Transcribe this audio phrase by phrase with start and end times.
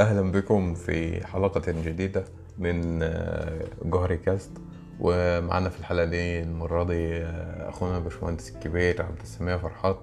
[0.00, 2.24] أهلا بكم في حلقة جديدة
[2.58, 4.50] من آه، جوهري كاست.
[5.00, 9.98] ومعنا في الحلقة دي المرة دي آه، أخونا الباشمهندس الكبير عبد السميع فرحات.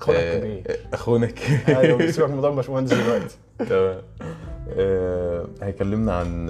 [0.00, 0.80] أخونا آه، الكبير.
[0.92, 1.78] أخونا الكبير.
[1.78, 3.36] أيوه سيبك من موضوع الباشمهندس دلوقتي.
[3.58, 4.02] تمام.
[5.62, 6.46] هيكلمنا عن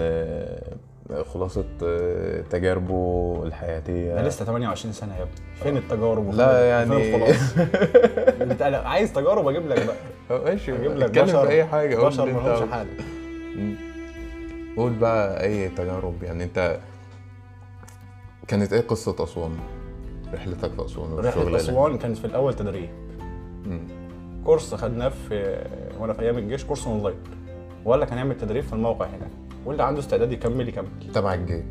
[1.34, 4.20] خلاصة آه، تجاربه الحياتية.
[4.20, 5.34] أنا لسه 28 سنة يا ابني.
[5.62, 9.96] فين التجارب؟ لا يعني فين عايز تجارب أجيب لك بقى.
[10.30, 10.76] آه، ماشي.
[10.76, 11.64] أجيب لك بشر.
[11.66, 11.96] حاجة.
[11.96, 12.74] قول بشر اللي ما أنت لهمش عاوزه.
[12.74, 13.76] حل.
[14.76, 16.22] قول بقى أي تجارب.
[16.22, 16.78] يعني أنت
[18.48, 19.56] كانت إيه قصة أسوان؟
[20.34, 22.88] رحلتك في أسوان رحلة أسوان كانت في الأول تدريب.
[24.44, 25.64] course خدناه في
[26.00, 27.16] وأنا في أيام الجيش course online.
[27.84, 29.30] وقال لك هنعمل تدريب في الموقع هناك.
[29.66, 31.12] واللي عنده استعداد يكمل يكمل.
[31.14, 31.64] تبع الجيش.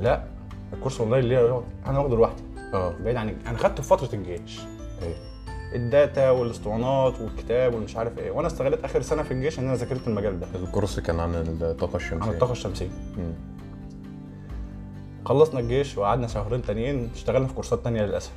[0.00, 0.24] لا
[0.72, 2.42] ال course online اللي أنا واخده لوحدي.
[2.74, 2.94] آه.
[3.04, 4.60] بعيد عن أنا خدته في فترة الجيش.
[5.02, 5.14] إيه.
[5.74, 8.30] ال data والاسطوانات والكتاب والمش عارف إيه.
[8.30, 10.46] وأنا استغلت آخر سنة في الجيش إن أنا ذاكرت المجال ده.
[10.54, 12.28] ال course كان عن الطاقة الشمسية.
[12.28, 12.88] عن الطاقة الشمسية.
[13.16, 13.32] مم.
[15.26, 18.32] خلصنا الجيش وقعدنا شهرين تانيين اشتغلنا في كورسات تانية للأسف.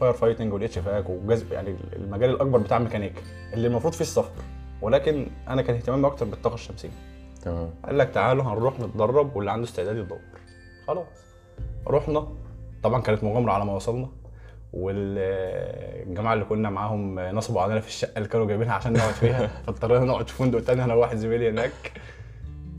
[0.00, 3.20] fire fighting وال HVAC وجذب يعني المجال الأكبر بتاع الميكانيكا
[3.54, 4.30] اللي المفروض فيه السفر.
[4.82, 6.90] ولكن أنا كان اهتمامي أكتر بالطاقة الشمسية.
[7.42, 7.70] تمام.
[7.84, 10.18] قال لك تعالوا هنروح نتدرب واللي عنده استعداد يدور.
[10.86, 11.06] خلاص.
[11.86, 12.28] رحنا.
[12.82, 14.08] طبعا كانت مغامرة على ما وصلنا.
[14.72, 19.46] والجماعة اللي كنا معاهم نصبوا علينا في الشقة اللي كانوا جايبينها عشان نقعد فيها.
[19.66, 20.84] فاضطرينا نقعد في فندق تاني.
[20.84, 21.92] أنا وواحد زميلي هناك.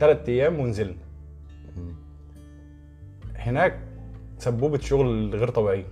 [0.00, 0.96] ثلاث أيام ونزلنا.
[3.36, 3.78] هناك
[4.38, 5.86] سبوبة شغل غير طبيعية.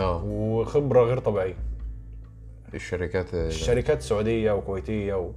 [0.00, 0.24] آه.
[0.24, 1.56] وخبرة غير طبيعية.
[2.74, 5.30] الشركات الشركات سعوديه وكويتية و...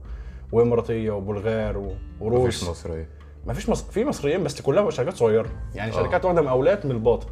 [0.54, 1.78] واماراتيه وبلغار.
[1.78, 2.70] مفيش وروس.
[2.70, 3.10] مصرية.
[3.46, 3.92] ما فيش مصر...
[3.92, 5.50] في مصريين بس كلها شركات صغيرة.
[5.76, 5.96] يعني آه.
[5.96, 7.28] شركات واخدة مقاولات من الباطن.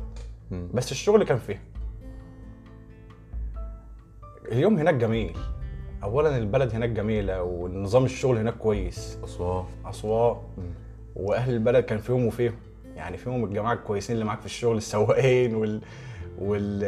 [0.74, 1.60] بس الشغل كان فيها.
[4.52, 5.38] اليوم هناك جميل.
[6.04, 9.20] اولا البلد هناك جميلة ونظام الشغل هناك كويس.
[9.24, 10.38] اسوان اسوان.
[11.16, 12.56] وأهل البلد كان فيهم وفيهم.
[12.96, 15.82] يعني فيهم الجماعة الكويسين اللي معاك في الشغل السواقين وال
[16.40, 16.84] وال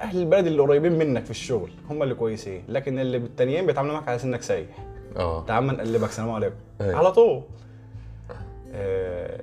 [0.00, 4.08] أهل البلد اللي قريبين منك في الشغل هم اللي كويسين لكن اللي التانيين بيتعاملوا معاك
[4.08, 4.68] على إنك سايح
[5.16, 5.44] آه.
[5.44, 6.54] تعال ما نقلبك سلام عليكم.
[6.80, 6.96] أيوة.
[6.96, 7.42] على طول.
[8.72, 9.40] آه،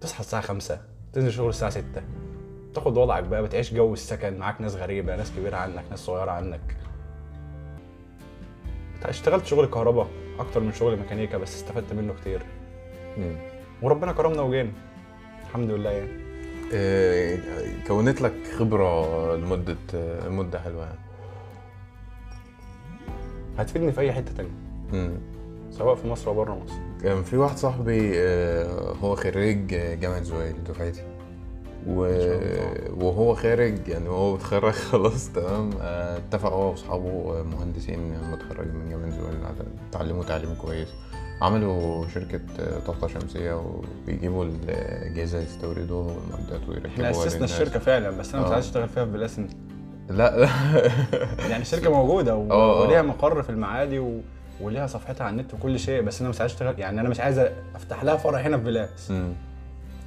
[0.00, 0.80] تصحى الساعة 5
[1.12, 1.84] تنزل شغل الساعة 6
[2.74, 6.76] تاخد وضعك بقى بتعيش جو السكن معاك ناس غريبة ناس كبيرة عنك ناس صغيرة عنك.
[9.04, 10.08] اشتغلت شغل كهرباء
[10.38, 12.42] أكتر من شغل ميكانيكا بس استفدت منه كتير.
[13.18, 13.36] مم.
[13.82, 14.72] وربنا كرمنا وجينا.
[15.42, 16.31] الحمد لله يعني.
[17.88, 20.84] كونت لك خبرة لمدة آه، مدة حلوة.
[20.84, 20.98] يعني
[23.58, 24.50] هتفيدني في أي حتة تانية.
[24.92, 25.12] مم.
[25.70, 26.74] سواء في مصر أو بره مصر.
[27.02, 29.66] كان في واحد صاحبي آه، هو خريج
[30.00, 31.02] جامعة زويل دفعتي.
[31.86, 32.00] و...
[33.04, 35.70] وهو خارج يعني هو متخرج خلاص تمام.
[35.80, 39.34] آه، اتفق هو وأصحابه مهندسين متخرجين من جامعة زويل
[39.90, 40.88] اتعلموا تعليم كويس.
[41.42, 42.40] عملوا شركة
[42.86, 47.52] طاقة شمسية وبيجيبوا الأجهزة يستوردوها والمعدات ويركبوها إحنا أسسنا للناس.
[47.52, 48.54] الشركة فعلا بس أنا مش آه.
[48.54, 49.48] عايز أشتغل فيها في بلاسن
[50.10, 50.48] لا لا
[51.50, 52.50] يعني الشركة موجودة و...
[52.50, 52.82] آه، آه.
[52.82, 54.20] وليها مقر في المعادي و...
[54.60, 57.38] وليها صفحتها على النت وكل شيء بس أنا مش عايز أشتغل يعني أنا مش عايز
[57.74, 59.12] أفتح لها فرع هنا في بلاس.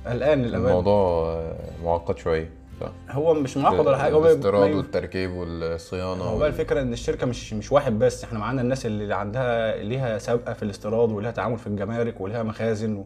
[0.06, 1.44] قلقان للامانه الموضوع
[1.84, 2.50] معقد شوية
[2.81, 7.25] صح هو مش معقد ولا حاجة هو الاستيراد والتركيب والصيانة هو بقى الفكرة إن الشركة
[7.28, 11.58] مش مش واحد بس إحنا معانا الناس اللي عندها ليها سابقة في الاستيراد وليها تعامل
[11.58, 13.06] في الجمارك وليها مخازن و...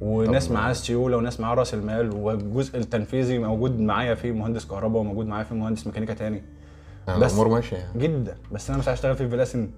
[0.00, 5.26] وناس معاها السيوله وناس معاها رأس المال والجزء التنفيذي موجود معايا فيه مهندس كهرباء وموجود
[5.26, 6.42] معايا فيه مهندس ميكانيكا تاني.
[7.08, 7.98] يعني بس- الأمور ماشية يعني.
[7.98, 8.36] جدا.
[8.52, 9.70] بس أنا مش اشتغل في فلاسن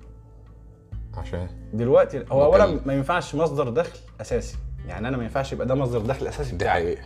[1.15, 1.49] عشان.
[1.73, 2.79] دلوقتي هو اولا.
[2.87, 4.57] ما ينفعش مصدر دخل أساسي.
[4.89, 6.51] يعني أنا ما ينفعش يبقى ده مصدر دخل أساسي.
[6.51, 7.03] دي بتاعي حقيقة.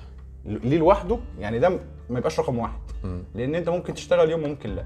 [0.46, 1.68] ليه لوحده يعني ده
[2.10, 2.78] ما يبقاش رقم واحد.
[3.34, 4.84] لأن أنت ممكن تشتغل يوم وممكن لأ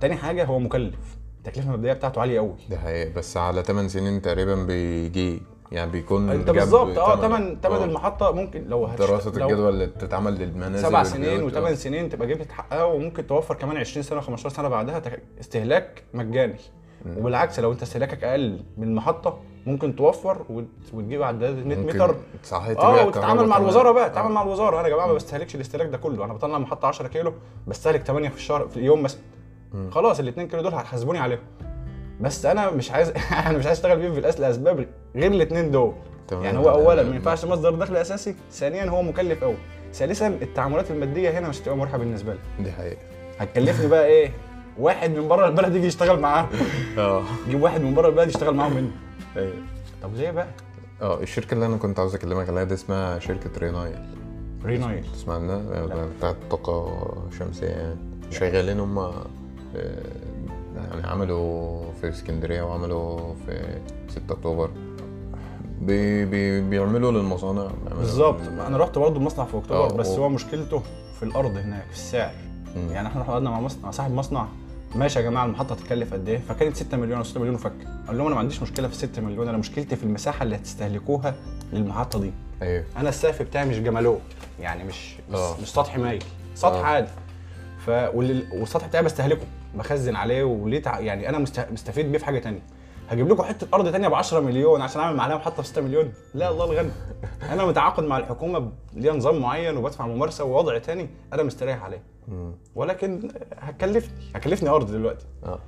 [0.00, 4.22] تاني حاجة هو مكلف التكلفة المبدئيه بتاعته عالية قوي دي حقيقة بس على 8 سنين
[4.22, 7.84] تقريبا بيجي يعني بيكون أنت بالظبط آه تمن- تمن آه.
[7.84, 11.42] المحطة ممكن لو لو الجدوى اللي بتتعمل للمنازل سبع سنين.
[11.42, 15.02] وثمان سنين تبقى جبت حقها وممكن توفر كمان 20 سنة 15 سنة بعدها
[15.40, 16.56] استهلاك مجاني.
[17.18, 21.96] وبالعكس لو انت استهلاكك أقل من المحطة ممكن توفر وت- وتجيب عداد 100 ممكن.
[21.96, 22.14] متر.
[22.44, 23.56] صحيح آه وتتعامل مع.
[23.56, 24.34] الوزارة بقى تتعامل آه.
[24.34, 24.80] مع الوزارة.
[24.80, 27.32] أنا يا جماعة ما بستهلكش الاستهلاك ده كله أنا بطلع محطة 10 كيلو
[27.66, 29.20] بستهلك 8 في الشهر في اليوم مثلا.
[29.90, 31.40] خلاص ال 2 كيلو دول هتحاسبوني عليهم.
[32.20, 33.12] بس أنا مش عايز
[33.46, 34.86] أنا مش عايز أشتغل بيهم في لاسباب
[35.16, 35.92] غير الاثنين دول.
[36.28, 36.44] تمام.
[36.44, 39.54] يعني هو اولا ما ينفعش مصدر دخل أساسي ثانيا هو مكلف قوي
[39.92, 42.64] ثالثا التعاملات المادية هنا مش هتبقى مريحه بالنسبة لي.
[42.64, 42.96] دي حقيقة.
[43.38, 44.30] هتكلفني بقى إيه؟
[44.78, 46.48] واحد من بره البلد يجي يشتغل معاهم
[46.98, 47.22] آه.
[47.48, 48.90] جيب واحد من بره البلد يشتغل معاهم منه
[49.36, 49.52] أيوه
[50.02, 50.46] طب ليه بقى.
[51.02, 53.98] آه الشركة اللي أنا كنت عاوز أكلمك عليها دي اسمها شركة رينايل.
[54.64, 55.04] رينايل.
[55.14, 56.06] تسمع عنها؟ لا.
[56.18, 56.88] بتاعت طاقة
[57.38, 57.96] شمسية يعني.
[58.30, 59.12] شغالين هم
[60.76, 63.78] يعني عملوا في اسكندرية وعملوا في
[64.08, 64.70] 6 أكتوبر.
[65.80, 67.68] بي بي بيعملوا للمصانع.
[67.98, 68.40] بالظبط.
[68.66, 70.82] أنا رحت برضه المصنع في أكتوبر آه، بس هو مشكلته
[71.18, 72.30] في الأرض هناك في السعر.
[72.76, 74.46] يعني إحنا رحنا قعدنا مع مصنع صاحب مصنع
[74.94, 77.72] ماشي يا جماعة المحطة هتكلف قد إيه؟ فكانت 6 مليون أو 6 مليون وفك.
[78.06, 81.34] قال لهم أنا ما عنديش مشكلة في 6 مليون أنا مشكلتي في المساحة اللي هتستهلكوها
[81.72, 82.32] للمحطة دي.
[82.62, 82.84] أيوه.
[82.96, 84.20] أنا السقف بتاعي مش جمالوه
[84.60, 85.56] يعني مش مش, آه.
[85.62, 86.24] مش سطح مايل
[86.54, 86.82] سطح آه.
[86.84, 87.08] عادي.
[87.86, 89.42] ف والسطح بتاعي بستهلكه
[89.74, 91.00] بخزن عليه وليه تع...
[91.00, 91.66] يعني أنا مست...
[91.72, 92.60] مستفيد بيه في حاجة تانية.
[93.08, 96.12] هجيب لكم حتة أرض تانية ب 10 مليون عشان أعمل عليها محطه ب 6 مليون.
[96.34, 96.90] لا الله الغني.
[97.52, 102.02] أنا متعاقد مع الحكومة ليها نظام معين وبدفع ممارسة ووضع تاني أنا مستريح عليه.
[102.74, 103.28] ولكن
[103.58, 104.18] هتكلفني.
[104.34, 105.26] هكلفني أرض دلوقتي.
[105.44, 105.58] آه.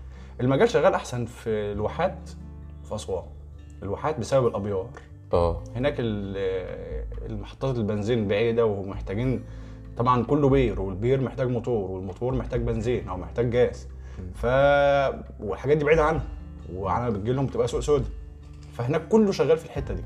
[0.40, 2.30] المجال شغال أحسن في الواحات
[2.88, 3.24] في أسوان.
[3.82, 4.86] الواحات بسبب الأبيار.
[5.32, 5.62] آه.
[5.76, 9.44] هناك ال- المحطات البنزين بعيدة ومحتاجين
[9.96, 13.88] طبعا كله بير والبير محتاج موتور والموتور محتاج بنزين أو محتاج جاز.
[14.34, 14.46] ف
[15.40, 16.24] والحاجات دي بعيدة عنها
[16.74, 18.04] وعلى بتجي لهم بتبقى سوق سود
[18.78, 20.02] فهناك كله شغال في الحتة دي.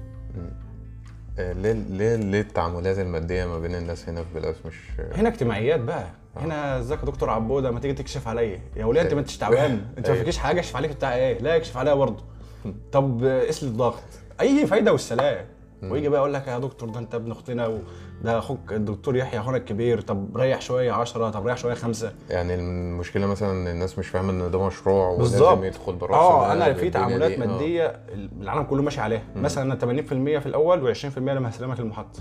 [1.38, 4.74] آه، ليه ليه ليه التعاملات المادية ما بين الناس هنا في بلاس مش
[5.14, 6.06] هنا اجتماعيات بقى.
[6.36, 8.60] هنا ازيك يا دكتور عبودة؟ ما تيجي تكشف عليا.
[8.76, 9.84] يا ولية انت ما انتش تعبان.
[9.98, 10.16] انت ما.
[10.16, 12.24] فيكيش حاجة؟ اكشف عليك بتاع إيه؟ لا اكشف عليا برضه.
[12.92, 14.02] طب قيس لي الضغط.
[14.40, 15.46] أي فايدة والسلام.
[15.92, 19.56] ويجي بقى يقول لك يا دكتور ده انت ابن اختنا وده أخوك الدكتور يحيى اخونا
[19.56, 20.00] الكبير.
[20.00, 22.12] طب ريح شوية 10 طب ريح شوية خمسة.
[22.30, 26.72] يعني المشكلة مثلا إن الناس مش فاهمة إن ده مشروع ولازم يدخل براس آه أنا
[26.74, 27.32] في تعاملات.
[27.32, 27.46] آه.
[27.46, 28.00] مادية
[28.40, 29.22] العالم كله ماشي عليها.
[29.36, 32.20] مثلا أنا 80% في الأول و20% لما هسلمك المحطة.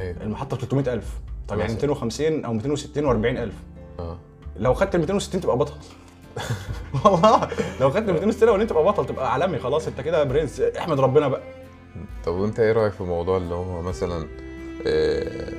[0.00, 1.04] أيوه المحطة ب 300000
[1.48, 1.80] طب يعني مثلا.
[1.88, 3.04] 250 أو 260
[3.48, 3.52] و40000
[4.00, 4.18] آه.
[4.56, 5.74] لو خدت ال 260 تبقى بطل.
[7.04, 7.48] والله.
[7.80, 9.58] لو خدت ال 260 الاولانيين تبقى بطل تبقى عالمي.
[9.58, 10.60] خلاص أنت كده برنس.
[10.60, 11.40] احمد ربنا بقى.
[12.24, 14.26] طب وانت إيه رأيك في موضوع اللي هو مثلا
[14.86, 15.52] آه،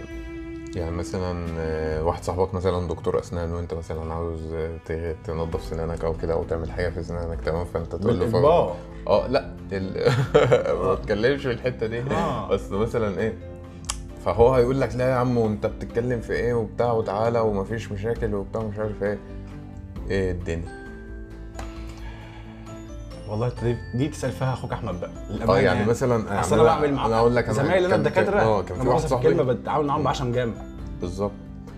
[0.76, 6.04] يعني مثلا آه، واحد صاحبك مثلا دكتور أسنان وانت مثلا عاوز آه، ت- تنظف سنانك
[6.06, 8.76] أو كده أو تعمل حاجة في سنانك تمام؟ فأنت تقول له بالاجبار
[9.08, 10.12] آه لا ال...
[10.84, 12.00] ما بتكلمش في الحتة دي.
[12.02, 12.48] آه.
[12.50, 13.34] بس مثلا إيه
[14.26, 18.62] فهو هيقول لك لا يا عم وانت بتتكلم في إيه وبتاع وتعالى ومفيش مشاكل وبتاع
[18.62, 19.18] مش عارف إيه.
[20.10, 20.83] إيه الدنيا؟
[23.34, 23.52] والله
[23.94, 25.10] دي, تسأل فيها أخوك أحمد بقى.
[25.10, 28.62] آه للأمانة يعني مثلا أصل أنا بعمل أنا أقول لك مع زمايلي أنا الدكاترة آه
[28.62, 29.28] كان أنا في واحد صاحبي.
[29.28, 30.54] الكلمة بتعامل معاهم بعشم جامد.
[31.02, 31.32] بالظبط.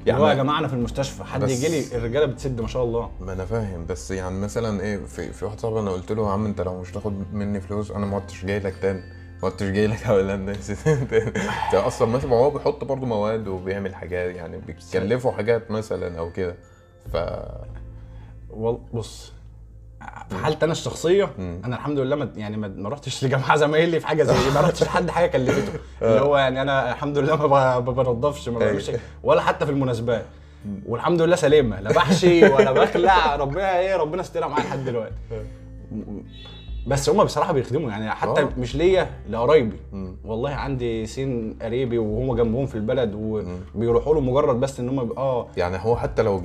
[0.06, 1.24] يعني هو يا يعني جماعة أنا في المستشفى.
[1.24, 3.10] حد يجي لي الرجالة بتسد ما شاء الله.
[3.22, 3.86] ما أنا فاهم.
[3.86, 6.81] بس يعني مثلا إيه في في واحد صاحبي أنا قلت له يا عم أنت لو
[6.81, 9.00] مش تاخد مني فلوس أنا ما عدتش جاي لك تاني.
[9.44, 10.72] ما عدتش جاي لك أقول الناس
[11.74, 16.56] أصلا مثلا ما هو بيحط برضه مواد وبيعمل حاجات يعني بيكلفوا حاجات مثلا أو كده.
[17.13, 17.18] ف
[18.50, 19.31] وال- بص
[20.29, 21.29] في حالتي أنا الشخصية.
[21.39, 24.62] أنا الحمد لله ما يعني ما ما رحتش لجماعة زمايلي في حاجة زي دي ما
[24.62, 28.69] رحتش لحد حاجة كلفته اللي هو يعني أنا الحمد لله ما بنضفش ما أيوة.
[28.69, 28.91] بعملش
[29.23, 30.25] ولا حتى في المناسبات.
[30.85, 35.15] والحمد لله سليمة لا بحشي ولا بخلع ربنا إيه ربنا استرها معايا لحد دلوقتي.
[36.87, 38.49] بس هم بصراحة بيخدموا يعني حتى آه.
[38.57, 39.75] مش ليا لقرايبي.
[40.25, 43.11] والله عندي سين قريبي وهم جنبهم في البلد
[43.75, 46.37] وبيروحوا له مجرد بس إن هم آه يعني هو حتى لو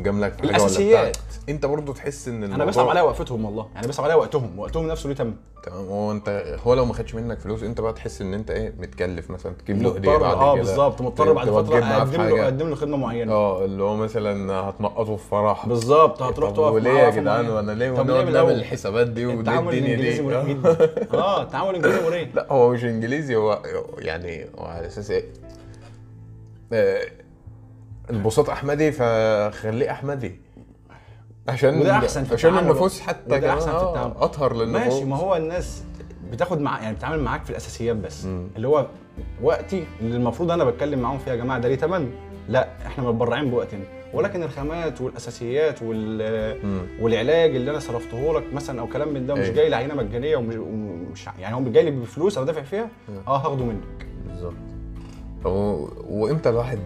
[0.44, 1.08] الأساسيات.
[1.08, 4.58] بتاع أنت برضه تحس إن أنا الموضوع بصعب عليا وقفتهم والله يعني بصعب عليا وقتهم
[4.58, 7.92] وقتهم نفسه ليه تم تمام هو أنت هو لو ما خدش منك فلوس أنت بقى
[7.92, 11.78] تحس إن أنت إيه متكلف مثلا تجيب له هدية بعد آه بالظبط مضطر بعد فترة
[11.78, 12.44] أقدم له.
[12.44, 16.90] أقدم له خدمة معينة آه اللي هو مثلا هتنقطه في فرح بالظبط هتروح تقف وليه
[16.90, 17.48] يا جدعان.
[17.48, 20.28] وأنا ليه طب ونقعد ليه من نعمل الأول؟ الحسابات دي وليه التعامل الدنيا الإنجليزي دي
[20.30, 20.48] مريح آه.
[20.48, 20.88] جدا.
[21.18, 23.62] آه التعامل الانجليزي مريح لا هو مش انجليزي هو
[23.98, 25.24] يعني هو على أساس إيه؟
[26.72, 27.00] آه،
[28.10, 30.40] البساط أحمدي فخليه أحمدي.
[31.48, 32.58] عشان وده أحسن في عشان.
[32.58, 33.50] النفوس حتى وده كمان.
[33.50, 34.14] أحسن في آه، التعامل.
[34.16, 34.92] أطهر للنفوس.
[34.94, 35.82] ماشي ما هو الناس
[36.32, 38.24] بتاخد مع يعني بتتعامل معاك في الأساسيات بس.
[38.24, 38.48] مم.
[38.56, 38.86] اللي هو
[39.42, 42.10] وقتي اللي المفروض أنا بتكلم معاهم فيها يا جماعة ده ليه تمن؟
[42.48, 43.84] لا إحنا متبرعين بوقتنا.
[44.14, 45.82] ولكن الخامات والأساسيات.
[47.00, 49.54] والعلاج اللي أنا صرفته لك مثلا أو كلام من ده مش أيوة.
[49.54, 52.88] جاي لي عينه مجانية ومش, ومش يعني هو جاي لي بفلوس أنا دافع فيها؟
[53.28, 54.06] آه هاخده منك.
[54.26, 54.54] بالظبط.
[56.08, 56.78] وإمتى الواحد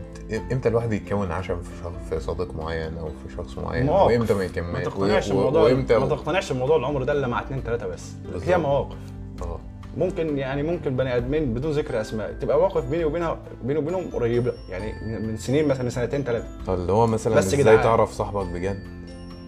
[0.52, 4.07] إمتى الواحد يكون عشم في شخص في صديق معين أو في شخص معين؟ مواقف.
[4.07, 7.64] وإمتى ما ما يكمل تقتنعش بموضوع وإمتى ما تقتنعش بموضوع العمر ده إلا مع اتنين
[7.64, 8.12] تلاتة بس.
[8.45, 8.97] هي مواقف.
[9.43, 9.61] آه.
[9.96, 14.52] ممكن يعني ممكن بني آدمين بدون ذكر أسماء تبقى مواقف بيني وبينها بيني وبينهم قريبة
[14.70, 17.78] يعني من سنين مثلا سنتين ثلاثة اللي هو مثلا بس إزاي.
[17.78, 18.78] تعرف صاحبك بجد؟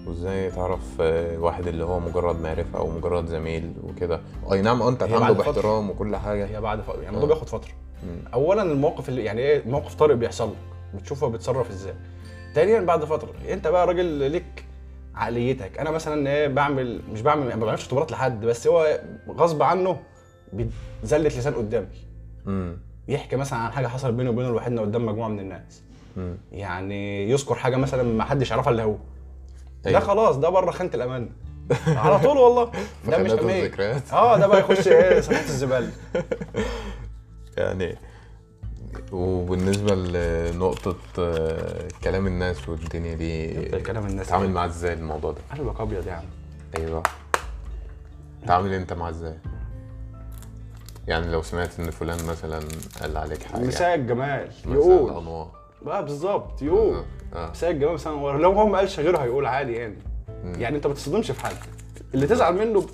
[0.06, 4.20] وإزاي تعرف آه، واحد اللي هو مجرد معرفة أو مجرد زميل وكده؟
[4.52, 5.32] أي نعم أنت فترة.
[5.32, 6.46] باحترام وكل حاجة.
[6.46, 6.94] هي بعد فترة.
[6.94, 7.10] يعني آه.
[7.10, 7.70] الموضوع بياخد فترة.
[8.02, 8.24] مم.
[8.34, 10.56] اولا الموقف اللي يعني إيه موقف طارئ بيحصل لك.
[11.00, 11.94] بتشوفه بيتصرف إزاي.
[12.54, 13.32] ثانيا بعد فترة.
[13.48, 14.64] أنت بقى راجل ليك
[15.14, 15.78] عقليتك.
[15.78, 19.00] أنا مثلا إيه بعمل مش بعمل ما بعملش اختبارات لحد بس هو
[19.30, 19.96] غصب عنه
[20.52, 21.86] بيزلت لسان قدامي
[22.46, 22.78] مم.
[23.08, 25.82] يحكي مثلا عن حاجة حصلت بينه وبين لوحدنا قدام مجموعة من الناس
[26.16, 26.36] مم.
[26.52, 28.96] يعني يذكر حاجة مثلا ما حدش يعرفها إلا هو
[29.86, 29.98] أيوة.
[30.00, 31.28] ده خلاص ده بره خانة الأمان
[31.86, 32.64] على طول والله
[33.10, 34.12] ده مش الذكريات.
[34.12, 35.90] آه ده بقى يخش إيه صفحه الزبالة
[37.56, 37.96] يعني
[39.12, 43.48] وبالنسبة لنقطة آه، كلام الناس والدنيا دي
[43.80, 46.24] كلام الناس إيه؟ معاه إزاي الموضوع ده؟ قلبك أبيض يا عم
[46.78, 47.02] أيوه
[48.46, 49.34] تعامل أنت معاه إزاي؟
[51.08, 52.60] يعني لو سمعت إن فلان مثلا
[53.00, 53.62] قال عليك حاجة.
[53.66, 54.48] مساء الجمال.
[54.68, 55.10] يقول.
[55.10, 55.50] انوار
[55.82, 56.62] بقى بالظبط.
[56.62, 57.02] يقول.
[57.34, 57.50] آه.
[57.50, 59.96] مساء الجمال مثلا لو هو ما قالش غيره هيقول عادي يعني.
[60.44, 61.56] يعني أنت ما تصدمش في حد.
[62.14, 62.86] اللي تزعل منه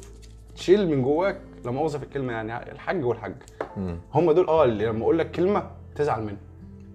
[0.56, 3.34] تشيل من جواك لا مؤاخذه في الكلمة يعني الحاج والحاج.
[3.76, 3.98] مم.
[4.14, 6.36] هم دول آه اللي لما أقول لك كلمة تزعل منه.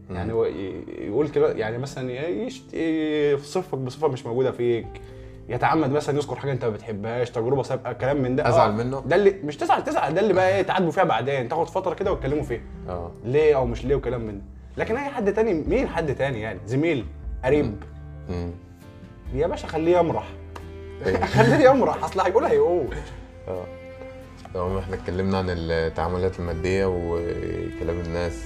[0.10, 4.88] يعني هو يقول كده يعني مثلا يشت- يوصفك بصفة مش موجودة فيك.
[5.50, 8.50] يتعمد مثلا يذكر حاجة أنت ما بتحبهاش تجربة سابقة كلام من ده.
[8.50, 10.14] أزعل آه، منه؟ ده اللي مش تزعل تزعل.
[10.14, 12.62] ده اللي بقى إيه تعاتبوا فيها بعدين تاخد فترة كده وتكلموا فيها.
[12.90, 13.12] آه.
[13.26, 14.44] ليه أو مش ليه وكلام من ده.
[14.78, 17.06] لكن أي حد تاني مين حد تاني يعني؟ زميل
[17.44, 17.84] قريب.
[18.30, 18.52] مم.
[19.34, 20.28] يا باشا خليه يمرح.
[21.06, 21.26] أيوة.
[21.36, 22.04] خليه يمرح.
[22.04, 22.88] أصل هيقول هيقول.
[23.48, 23.64] آه.
[24.54, 28.44] تمام إحنا اتكلمنا عن التعاملات المادية وكلام الناس.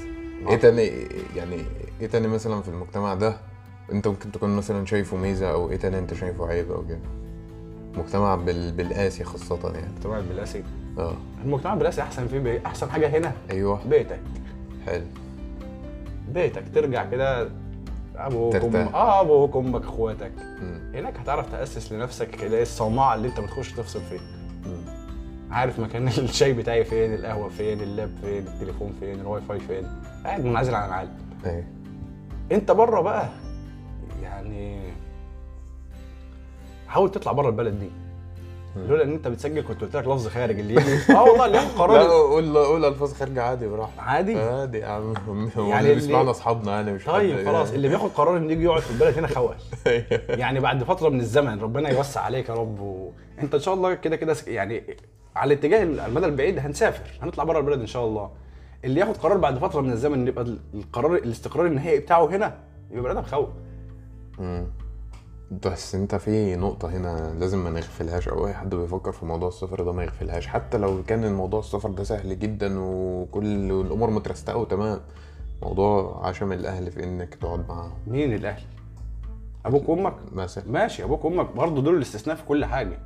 [0.49, 0.91] إيه تاني
[1.35, 1.57] يعني
[2.01, 3.37] إيه تاني مثلا في المجتمع ده؟
[3.91, 6.99] انت ممكن تكون مثلا شايفه ميزة أو إيه تاني أنت شايفه عيب أو كده؟
[7.97, 8.71] مجتمع بال...
[8.71, 9.85] بالقاسي خاصة يعني.
[9.87, 10.63] المجتمع البلاسي
[10.97, 11.13] آه.
[11.45, 12.65] المجتمع البلاسي أحسن فيه بي...
[12.65, 13.79] أحسن حاجة هنا؟ أيوه.
[13.87, 14.19] بيتك.
[14.85, 15.05] حلو.
[16.33, 16.63] بيتك.
[16.75, 17.49] ترجع كده
[18.15, 18.55] أبوك.
[18.55, 18.75] أم...
[18.75, 20.31] آه أبوك أمك أخواتك.
[20.93, 24.19] هناك هتعرف تأسس لنفسك كده الصومعه اللي أنت بتخش تفصل فيه.
[24.65, 25.01] مم.
[25.51, 29.83] عارف مكان الشاي بتاعي فين؟ القهوة فين؟ ال lap فين؟ التليفون فين؟ الواي فاي فين؟
[30.25, 31.11] قاعد منعزل عن العالم.
[31.45, 31.63] أيوه.
[32.51, 33.29] أنت بره بقى.
[34.21, 34.79] يعني
[36.87, 37.89] حاول تطلع بره البلد دي.
[38.75, 41.67] لولا إن أنت بتسجل كنت قلت لك لفظ خارج اللي يجي آه والله اللي ياخد
[41.77, 43.99] لا قرار قول قول الفاظ خارجة عادي براحتك.
[43.99, 45.13] عادي؟ عادي يا عم.
[45.27, 48.63] يعني يعني اللي- بيسمعنا أصحابنا يعني مش طيب حد- خلاص اللي بياخد قرار انه يجي
[48.63, 49.55] يقعد في البلد هنا خوال
[50.41, 52.79] يعني بعد فترة من الزمن ربنا يوسع عليك يا رب.
[52.79, 54.83] وأنت إن شاء الله كده كده يعني
[55.35, 57.09] على الاتجاه المدى البعيد هنسافر.
[57.21, 58.29] هنطلع بره البلد إن شاء الله.
[58.85, 62.57] اللي ياخد قرار بعد فترة من الزمن يبقى القرار الاستقرار النهائي بتاعه هنا
[62.91, 63.49] يبقى بني آدم خوف.
[65.65, 69.83] بس انت في نقطة هنا لازم ما نغفلهاش أو أي حد بيفكر في موضوع السفر
[69.83, 70.47] ده ما يغفلهاش.
[70.47, 74.99] حتى لو كان الموضوع السفر ده سهل جدا وكل الأمور مترستقة وتمام
[75.61, 77.93] موضوع عشم الأهل في إنك تقعد معاهم.
[78.07, 78.61] مين الأهل؟
[79.65, 80.63] أبوك وأمك؟ مثلا.
[80.67, 82.99] ماشي أبوك وأمك برضه دول الاستثناء في كل حاجة.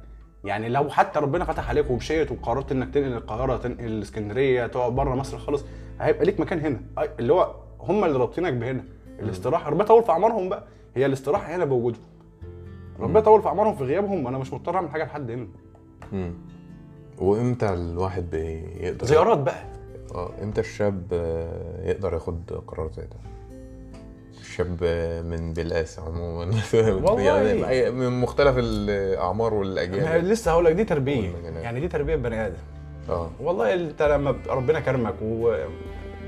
[0.43, 5.15] يعني لو حتى ربنا فتح عليك ومشيت وقررت إنك تنقل القاهرة تنقل الإسكندرية تقعد بره
[5.15, 5.63] مصر خالص
[5.99, 6.81] هيبقى ليك مكان هنا.
[7.19, 8.83] اللي هو هم اللي رابطينك بهنا.
[9.19, 10.63] الاستراحة ربنا طول في أعمارهم بقى.
[10.95, 12.01] هي الاستراحة هنا بوجودهم.
[12.99, 15.47] ربنا طول في أعمارهم في غيابهم أنا مش مضطر أعمل حاجة لحد هنا.
[16.11, 16.33] مم.
[17.17, 19.63] وإمتى الواحد بيقدر زيارات بقى.
[20.15, 21.01] آه إمتى الشاب
[21.83, 23.17] يقدر ياخد قرار زي ده؟
[24.41, 24.83] الشاب
[25.25, 26.45] من بالقاس عموما.
[26.73, 27.21] والله.
[27.21, 30.25] يعني من مختلف الأعمار والأجيال.
[30.25, 31.29] لسه هقول لك دي تربية.
[31.61, 32.55] يعني دي تربية بني آدم.
[33.09, 33.29] آه.
[33.39, 35.55] والله أنت لما ربنا كرمك و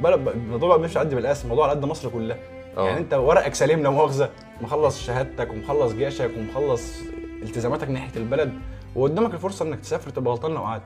[0.06, 2.38] الموضوع مش قد بالقاس الموضوع على قد مصر كلها.
[2.78, 2.88] آه.
[2.88, 4.30] يعني انت ورقك سليم لا مؤاخذة
[4.62, 6.94] مخلص شهادتك ومخلص جيشك ومخلص
[7.42, 8.54] التزاماتك ناحية البلد
[8.96, 10.84] وقدامك الفرصة انك تسافر تبقى غلطان لو قعدت.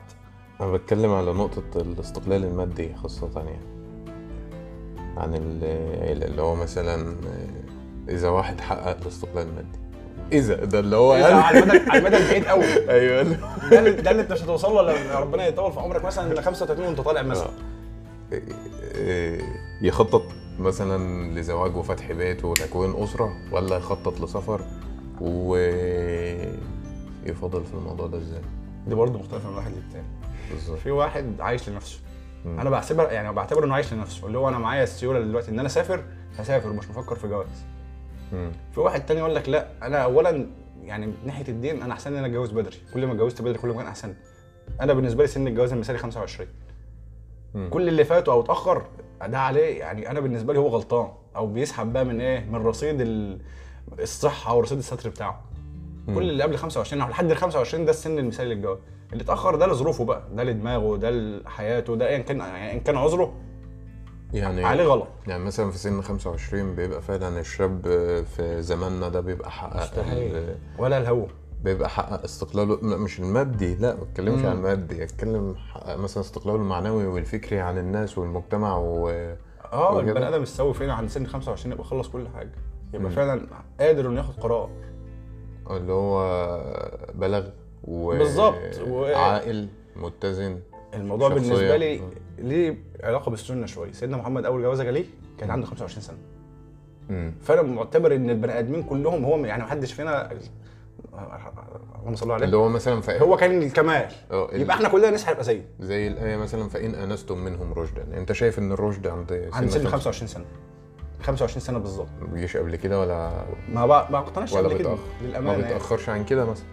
[0.60, 3.72] أنا بتكلم على نقطة الاستقلال المادي خاصة يعني.
[5.16, 7.16] عن ال- اللي هو مثلا
[8.08, 9.78] إذا واحد حقق الاستقلال المادي.
[10.32, 12.64] إذا ده اللي هو إذا على المدى على المدى البعيد قوي.
[12.90, 13.22] أيوه.
[13.70, 16.42] ده اللي, ده اللي انت مش هتوصل له لما ربنا يطول في عمرك مثلا ل
[16.42, 17.50] 35 وانت طالع مثلا.
[19.82, 20.22] يخطط
[20.62, 24.60] مثلا لزواج وفتح بيت وتكوين أسرة ولا يخطط لسفر؟
[25.20, 25.64] ويفضل
[27.64, 28.42] في الموضوع ده إزاي؟
[28.86, 30.06] دي برضه مختلفة من واحد للتاني.
[30.50, 30.78] بالظبط.
[30.78, 32.00] في واحد عايش لنفسه.
[32.44, 32.60] مم.
[32.60, 34.26] أنا بعتبر يعني بعتبر إنه عايش لنفسه.
[34.26, 36.04] اللي هو أنا معايا السيولة دلوقتي إن أنا أسافر
[36.38, 37.64] هسافر ومش مفكر في جواز.
[38.74, 40.46] في واحد تاني يقول لك لا أنا اولا
[40.82, 42.76] يعني من ناحية الدين أنا أحسن إن أنا أتجوز بدري.
[42.94, 44.14] كل ما اتجوزت بدري كل ما كان أحسن.
[44.80, 46.48] أنا بالنسبة لي سن الجواز المثالي 25
[47.54, 47.68] مم.
[47.70, 48.86] كل اللي فاته أو اتأخر
[49.26, 49.78] ده عليه.
[49.78, 51.08] يعني أنا بالنسبة لي هو غلطان.
[51.36, 53.38] أو بيسحب بقى من إيه؟ من رصيد ال-
[54.00, 55.40] الصحه ورصيد الستر بتاعه.
[56.08, 56.14] مم.
[56.14, 58.78] كل اللي قبل 25 أو لحد ال 25 ده السن المثالي للجواز.
[59.12, 60.22] اللي اتأخر ده لظروفه بقى.
[60.34, 63.32] ده لدماغه ده لحياته ده ايا كان يعني ان كان عذره.
[64.32, 65.08] يعني عليه غلط.
[65.26, 67.80] يعني مثلا في سن 25 بيبقى فعلا الشاب
[68.36, 70.54] في زماننا ده بيبقى حقق مستحيل.
[70.78, 71.26] ولا الهوى.
[71.64, 74.44] بيبقى حقق استقلاله لا، مش المادي لا ما بتكلمش.
[74.44, 79.08] عن المادي اتكلم حقق مثلا استقلاله المعنوي والفكري عن الناس والمجتمع و
[79.72, 80.00] آه.
[80.00, 82.50] البني آدم السوي فين عند سن 25 يبقى خلص كل حاجة
[82.94, 83.14] يبقى مم.
[83.16, 83.46] فعلا
[83.80, 84.70] قادر إنه ياخد قرار
[85.70, 86.18] اللي هو
[87.14, 87.48] بلغ
[87.84, 88.54] و بالظبط.
[88.88, 90.60] و- عاقل متزن
[90.94, 91.42] الموضوع شخصية.
[91.42, 92.00] بالنسبة لي
[92.38, 95.04] ليه علاقة بالسنة شوية سيدنا محمد أول جوازة ليه
[95.38, 96.16] كان عنده 25 سنة
[97.10, 97.34] مم.
[97.42, 100.30] فأنا معتبر إن البني آدمين كلهم هو يعني محدش فينا
[101.12, 102.44] اللهم صل عليه.
[102.44, 104.08] اللي هو مثلا في هو كان الكمال.
[104.32, 108.02] ال- يبقى إحنا كلنا نسحب يبقى زيه زي الايه مثلا فإن أنستم منهم رشدا.
[108.18, 110.44] أنت شايف إن الرشد عند عند سن خمسة- 25 سنة.
[111.22, 112.08] 25 سنة بالظبط.
[112.20, 114.76] ما بيجيش قبل كده ولا ما بقى ما اقتنعش قبل كده.
[114.78, 115.62] بيتأخر؟ ما للأمانة يعني.
[115.74, 116.66] بيتأخرش عن كده مثلا؟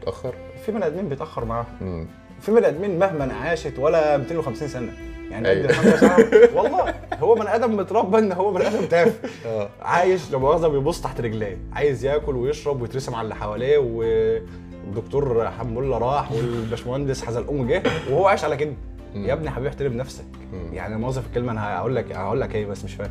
[0.00, 0.34] بيتأخر؟
[0.66, 2.08] في بني آدمين بيتأخر معاهم.
[2.40, 4.92] في بني آدمين مهما عاشت ولا 250 سنة.
[5.30, 5.68] يعني أيوة.
[5.68, 9.68] قد ال 5 سنه والله هو بني آدم متربى إن هو بني آدم تافه آه
[9.82, 15.98] عايش لو مؤاخذة بيبص تحت رجليه عايز ياكل ويشرب ويترسم على اللي حواليه والدكتور حموله
[15.98, 18.72] راح والباشمهندس حزلقوم جه وهو عايش على كده.
[19.14, 20.24] يا ابني حبيبي احترم نفسك.
[20.72, 23.10] يعني مؤاخذه في الكلمة أنا هقول لك هقول لك إيه بس مش فاهم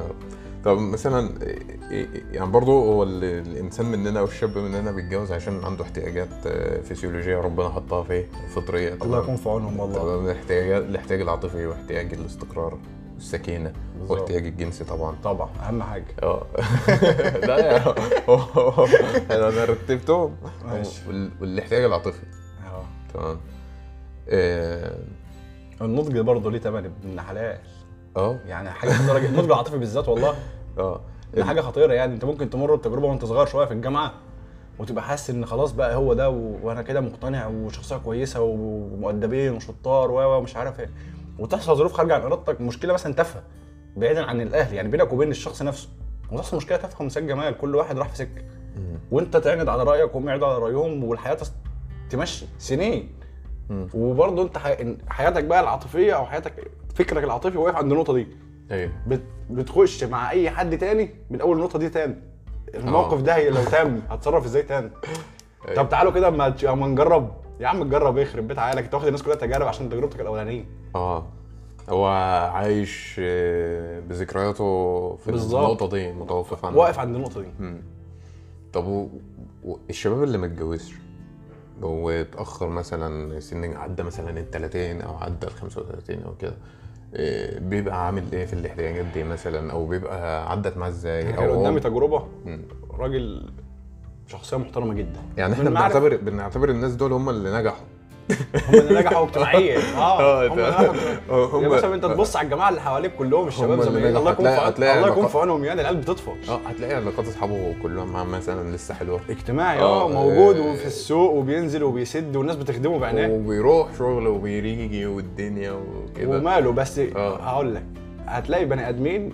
[0.00, 0.04] آه.
[0.64, 1.42] طب مثلا إيه-
[1.90, 6.80] إيه- يعني برضه هو ال- الإنسان مننا أو الشاب مننا بيتجوز عشان عنده احتياجات آه،
[6.80, 10.30] فسيولوجية ربنا حطها فيه فطريه الله؟ يكون في عونهم والله.
[10.30, 12.78] الاحتياج الاحتياج العاطفي واحتياج الاستقرار
[13.14, 13.72] والسكينه.
[14.08, 15.16] واحتياج الجنسي طبعا.
[15.24, 16.04] طبعا أهم حاجة.
[16.22, 16.46] آه.
[17.46, 17.76] لا
[19.30, 20.36] أنا أنا رتبتهم.
[20.64, 21.00] ماشي.
[21.40, 22.22] والاحتياج العاطفي.
[22.66, 22.84] آه.
[23.14, 23.38] تمام.
[24.28, 24.96] آه.
[25.80, 27.58] النضج برضه ليه تمن ابن حلال
[28.16, 30.34] آه يعني حاجة درجه النضج العاطفي بالذات والله.
[30.78, 31.00] آه
[31.34, 32.14] دي حاجة خطيرة يعني.
[32.14, 34.12] انت ممكن تمر بتجربة وانت صغير شوية في الجامعة
[34.78, 36.56] وتبقى حاسس ان خلاص بقى هو ده و...
[36.62, 40.90] وأنا كده مقتنع وشخصية كويسة ومؤدبين وشطار و ومش عارف إيه.
[41.38, 43.42] وتحصل ظروف خارجة عن إرادتك مشكلة مثلا تافهة
[43.96, 44.74] بعيدا عن الأهل.
[44.74, 45.88] يعني بينك وبين الشخص نفسه
[46.32, 48.42] وتحصل مشكلة تافهة ومساك جمال كل واحد راح في سكة.
[49.10, 51.38] وانت تعند على رأيك وهم يعندوا على رأيهم والحياة
[52.10, 53.12] تمشي سنين.
[53.94, 54.96] وبرضه انت حي...
[55.08, 58.26] حياتك بقى العاطفية أو حياتك فكرك العاطفي واقف عند النقطة دي.
[58.70, 58.92] أيوه.
[59.06, 59.22] بت...
[59.50, 62.16] بتخش مع أي حد تاني من أول النقطة دي تاني.
[62.74, 63.22] الموقف آه.
[63.22, 64.90] ده لو تم هتصرف إزاي تاني؟
[65.68, 65.76] أيوة.
[65.76, 67.30] طب تعالوا كده أما نجرب.
[67.60, 67.82] يا عم
[68.18, 68.84] إيه يخرب بيت عيالك.
[68.84, 70.64] أنت واخد الناس كلها تجارب عشان تجربتك الأولانية.
[70.94, 71.26] آه.
[71.88, 72.06] هو
[72.54, 75.64] عايش آه، بذكرياته في بالظبط.
[75.64, 76.78] النقطة دي متوقف عنها.
[76.78, 77.48] واقف عند النقطة دي.
[77.58, 77.82] مم.
[78.72, 79.08] طب و...
[79.64, 79.76] و...
[79.90, 80.94] الشباب اللي ما اتجوزش
[81.88, 86.54] واتأخر مثلا سن عدى مثلا ال 30 أو عدى ال 35 أو كده.
[87.14, 91.60] إيه، بيبقى عامل إيه في الاحتياجات دي مثلا؟ أو بيبقى عدت معاه إزاي؟ كان أو
[91.60, 91.80] قدامي.
[91.80, 92.26] تجربة.
[92.90, 93.50] راجل
[94.26, 95.20] شخصية محترمة جدا.
[95.36, 97.84] يعني إحنا بنعتبر بنعتبر الناس دول هم اللي نجحوا.
[98.68, 101.20] هم اللي نجحوا اجتماعيا آه هم اللي نجحوا اجتماعياً.
[101.30, 104.16] هم يا باشا انت تبص على الجماعة اللي حواليك كلهم الشباب زمان.
[104.16, 108.30] الله يكون في الله يكون في عونهم يعني العيال بتطفش آه هتلاقي علاقات اصحابه كلهم
[108.30, 110.72] مثلا لسه حلوة اجتماعي آه، آه موجود آه.
[110.72, 117.36] وفي السوق وبينزل وبيسد والناس بتخدمه بعينيه وبيروح شغل وبيجي والدنيا وكده وماله بس آه.
[117.36, 117.84] هقول لك
[118.26, 119.32] هتلاقي بني آدمين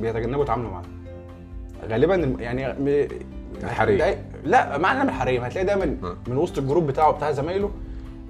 [0.00, 0.82] بيتجنبوا يتعاملوا معاه
[1.88, 2.74] غالبا يعني.
[3.64, 4.16] الحريم.
[4.44, 5.96] لا معنى من الحريم هتلاقي دايما.
[6.28, 7.70] من وسط الجروب بتاعه بتاع زمايله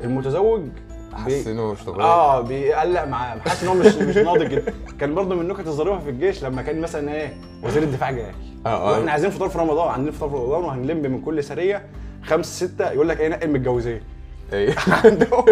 [0.04, 0.62] المتزوج
[1.14, 2.08] حاسس انه مش طبيعي.
[2.08, 3.38] آه بيقلق معاه.
[3.38, 4.46] حاسس إن هو مش مش ناضج.
[4.48, 7.32] كده كان برضه من النكت الظريفه في الجيش لما كان مثلا إيه
[7.62, 8.32] وزير الدفاع جاي.
[8.66, 11.82] آه وإحنا آه عايزين فطار في رمضان عندنا فطار في رمضان وهنلم من كل سرية
[12.22, 14.02] خمسة ستة يقول لك إيه نقي المتجوزين أيوه
[15.04, 15.44] عندهم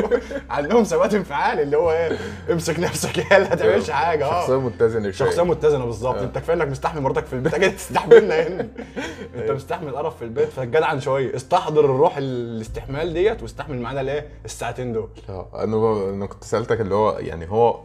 [0.50, 2.18] عندهم ثبات انفعال اللي هو إيه
[2.52, 5.28] امسك نفسك يا ما تعملش حاجة شخصية آه متزنة شوية.
[5.28, 6.16] شخصية متزنة بالظبط.
[6.16, 6.22] آه.
[6.24, 7.54] أنت كفاية إنك مستحمل مراتك في البيت.
[7.54, 8.68] أجي تستحملنا هنا.
[9.38, 11.36] أنت مستحمل قرف في البيت فجدعن شوية.
[11.36, 15.08] استحضر الروح الاستحمال ديت واستحمل معانا الايه الساعتين دول.
[15.28, 15.48] آه.
[15.54, 17.80] أنا أنا كنت سألتك اللي هو يعني هو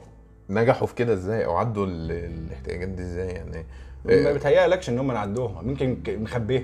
[0.49, 3.65] نجحوا في كده إزاي؟ أو عدوا ال- الاحتياجات دي إزاي يعني؟
[4.05, 6.63] ما إيه، بتهيألكش إن هم نعدوها ممكن ك- مخبيها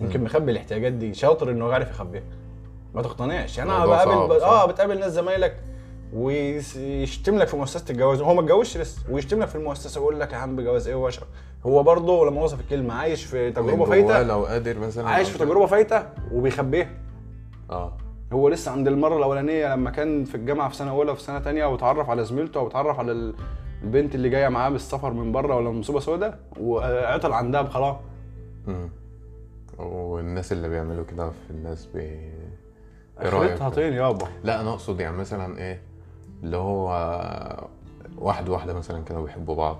[0.00, 1.14] يمكن مخبي الاحتياجات دي.
[1.14, 2.22] شاطر إنه عارف يخبيها.
[2.94, 3.58] ما تقتنعش.
[3.58, 4.32] يعني أنا بقابل ب...
[4.32, 5.56] آه بتقابل ناس زمايلك
[6.14, 8.20] ويشتم لك في مؤسسة الجواز.
[8.20, 11.20] هو ما اتجوزش لسه ويشتم لك في المؤسسة ويقول لك يا عم جواز إيه وش
[11.66, 14.22] هو برضه لما وصف الكلمة عايش في من تجربه فايتة.
[14.22, 16.88] لو قادر مثلا عايش في تجربة فايتة وبيخبيها.
[17.70, 17.92] آه.
[18.32, 21.66] هو لسه عند المرة الأولانية لما كان في الجامعة في سنة أولى وفي سنة تانية
[21.66, 23.34] وتعرف على زميلته أو اتعرف على ال-
[23.82, 27.96] البنت اللي جاية معاه بالسفر من بره ولا مصيبه سوداء وعطل عندها بخلاص.
[29.78, 32.32] والناس اللي بيعملوا كده في الناس بي؟
[33.18, 34.26] آخرتها طين يابا.
[34.44, 35.82] لا أنا أقصد يعني مثلا إيه
[36.42, 36.88] اللي هو
[38.18, 39.76] واحد واحدة مثلا كانوا بيحبوا بعض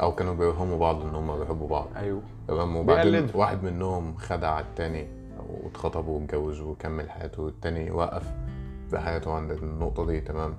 [0.00, 1.88] أو كانوا بيوهموا بعض إن هم بيحبوا بعض.
[1.96, 2.22] أيوه.
[2.48, 3.30] تمام؟ وبعدين.
[3.34, 5.08] واحد منهم خدع التاني
[5.48, 8.32] واتخطب واتجوز وكمل حياته والتاني وقف
[8.92, 10.54] بحياته عند النقطة دي تمام؟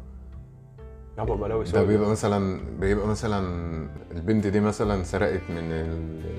[1.17, 3.39] يابا بلاوي ده سوداء بيبقى مثلا بيبقى مثلا
[4.12, 5.72] البنت دي مثلا سرقت من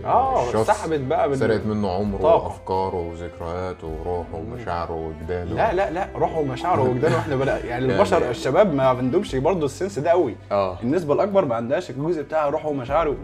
[0.05, 2.45] آه الشخص سحبت بقى من سرقت منه عمره طاقة.
[2.45, 5.55] وأفكاره وذكرياته وروحه ومشاعره وجداله.
[5.55, 9.67] لا لا لا روحه ومشاعره وجدانه وإحنا بلا يعني يعني- البشر الشباب ما عندهمش برضه
[9.67, 10.37] السنس ده قوي.
[10.53, 10.79] آه.
[10.83, 13.17] النسبة الأكبر ما عندهاش الجزء بتاع روحه ومشاعره.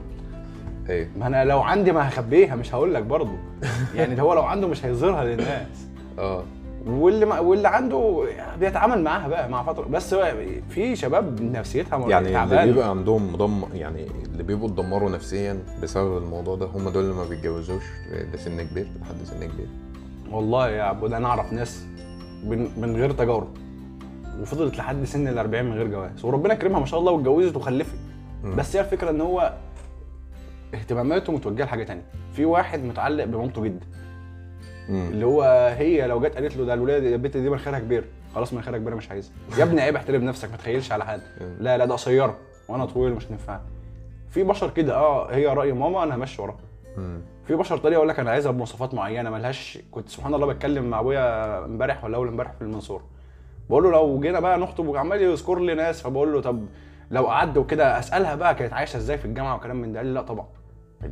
[0.89, 3.33] إيه؟ ما أنا لو عندي ما هخبيها مش هقول لك برضه.
[3.97, 5.87] يعني ده هو لو عنده مش هيظهرها للناس.
[6.19, 6.45] آه.
[6.87, 8.27] واللي ما واللي عنده
[8.61, 9.85] بيتعامل معاها بقى مع فترة.
[9.89, 10.35] بس هو
[10.69, 16.57] في شباب نفسيتها يعني اللي بيبقى عندهم مدم يعني اللي بيبقوا اتدمروا نفسيا بسبب الموضوع
[16.57, 17.83] ده هم دول اللي ما بيتجوزوش
[18.35, 19.69] لسن كبير لحد سن كبير.
[20.31, 21.85] والله يا عبود أنا أعرف ناس
[22.45, 23.49] من, غير تجارب
[24.41, 26.25] وفضلت لحد سن ال 40 من غير جواز.
[26.25, 27.99] وربنا كرمها ما شاء الله واتجوزت وخلفت.
[28.45, 29.53] بس هي الفكرة إن هو
[30.75, 32.03] اهتماماته متوجهه لحاجة تانية.
[32.33, 33.87] في واحد متعلق بمامته جدا.
[34.89, 35.09] مم.
[35.09, 35.43] اللي هو
[35.79, 38.05] هي لو جت قالت له ده الولاد البنت دي مناخيرها كبير.
[38.35, 39.33] خلاص مناخيرها كبيرة مش عايزها.
[39.59, 41.21] يا ابني عيب احترم نفسك ما تخيلش على حد.
[41.61, 42.37] لا لا ده قصيرة.
[42.69, 43.61] وأنا طويل مش هتنفع
[44.31, 46.57] في بشر كده آه هي رأي ماما أنا همشي وراها.
[47.45, 49.79] في بشر تانية يقول لك أنا عايزها بمواصفات معينة ملهاش.
[49.91, 53.05] كنت سبحان الله بتكلم مع أبويا امبارح ولا أول امبارح في المنصورة.
[53.71, 56.67] بقول له لو جينا بقى نخطب وعمال يذكر لي ناس فبقول له طب
[57.11, 60.15] لو قعدت وكده أسألها بقى كانت عايشة إزاي في الجامعة وكلام من ده؟ قال لي
[60.15, 60.47] لا طبعا.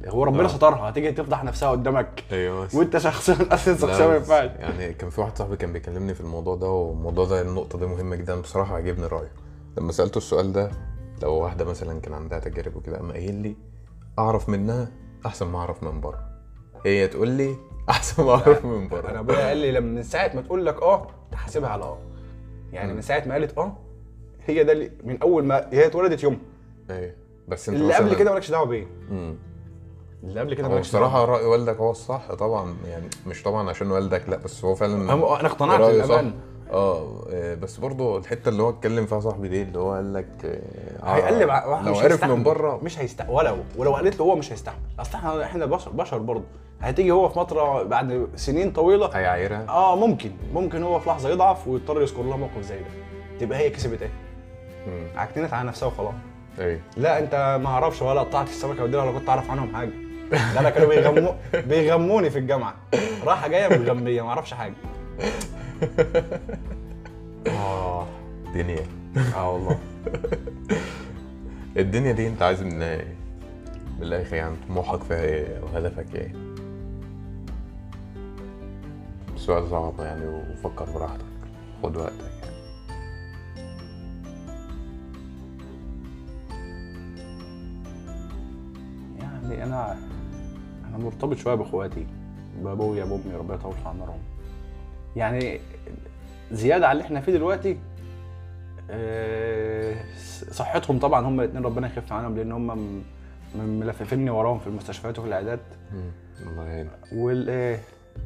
[0.06, 0.48] هو ربنا آه.
[0.48, 2.24] سترها هتيجي تفضح نفسها قدامك.
[2.32, 2.68] أيوه.
[2.74, 4.50] وأنت شخصيا أصلا شخصيا ما ينفعش.
[4.58, 8.16] يعني كان في واحد صاحبي كان بيكلمني في الموضوع ده والموضوع ده النقطة دي مهمة
[8.16, 9.32] جدا بصراحة عجبني رأيه.
[9.78, 10.70] لما سألته السؤال ده
[11.22, 13.56] لو واحدة مثلا كان عندها تجارب وكده قام قايل لي
[14.18, 14.88] أعرف منها
[15.26, 16.28] أحسن ما أعرف من بره.
[16.86, 17.56] هي تقول لي
[17.90, 20.82] أحسن ما أعرف من أنا بره أبويا قال لي لما من ساعة ما تقول لك
[20.82, 21.98] آه تحاسبها على آه.
[22.72, 22.92] يعني.
[22.94, 23.76] من ساعة ما قالت آه
[24.46, 26.38] هي ده اللي من أول ما هي اتولدت يوم
[26.90, 27.12] أيوه.
[27.48, 28.86] بس أنت اللي قبل كده مالكش دعوة بيه.
[30.28, 34.28] اللي قبل كده هو بصراحة رأي والدك هو الصح طبعا يعني مش طبعا عشان والدك
[34.28, 36.32] لأ بس هو فعلا أنا اقتنعت بالامان
[36.72, 40.28] آه آه، بس برضه الحتة اللي هو اتكلم فيها صاحبي دي اللي هو قال لك
[40.44, 41.48] آه، هيقلب
[41.86, 42.24] لو مش عرف.
[42.24, 42.80] من بره.
[42.82, 44.78] مش هيستحمل ولو ولو قالت له هو مش هيستحمل.
[45.00, 46.44] أصل إحنا إحنا بشر بشر برضه.
[46.80, 49.66] هتيجي هو في فترة بعد سنين طويلة هيعايرها.
[49.68, 52.84] آه ممكن ممكن هو في لحظة يضعف ويضطر يذكر لها موقف زي ده.
[53.40, 54.10] تبقى هي كسبت إيه؟
[54.86, 55.06] مم.
[55.16, 56.14] عكننت على نفسها وخلاص.
[56.58, 59.90] أيوه لا أنت ما أعرفش ولا قطعت السمكة ودي ولا كنت أعرف عنهم حاجة.
[60.34, 62.74] ده أنا كانوا بيغمو بيغموني في الجامعة.
[63.24, 64.74] رايحة جاية متغمية ما أعرفش حاجة.
[67.46, 68.06] آه.
[68.54, 68.86] دنيا
[69.36, 69.78] آه والله.
[71.76, 73.14] الدنيا دي أنت عايز منها إيه؟
[73.98, 76.32] من الآخر يعني طموحك فيها إيه وهدفك إيه؟
[79.36, 81.24] سؤال صعب يعني وفكر براحتك.
[81.82, 82.54] خد وقتك يعني.
[89.18, 89.96] يعني أنا
[90.94, 92.06] أنا مرتبط شوية بإخواتي
[92.62, 94.18] بأبويا بأمي ربنا يطول في عمرهم.
[95.16, 95.60] يعني
[96.52, 97.78] زيادة على اللي إحنا فيه دلوقتي
[98.90, 99.94] آه،
[100.50, 103.02] صحتهم طبعا هم الاثنين ربنا يخف عنهم لأن هم
[103.54, 105.60] ملففيني وراهم في المستشفيات وفي العيادات.
[106.46, 107.80] الله يعينك وال إيه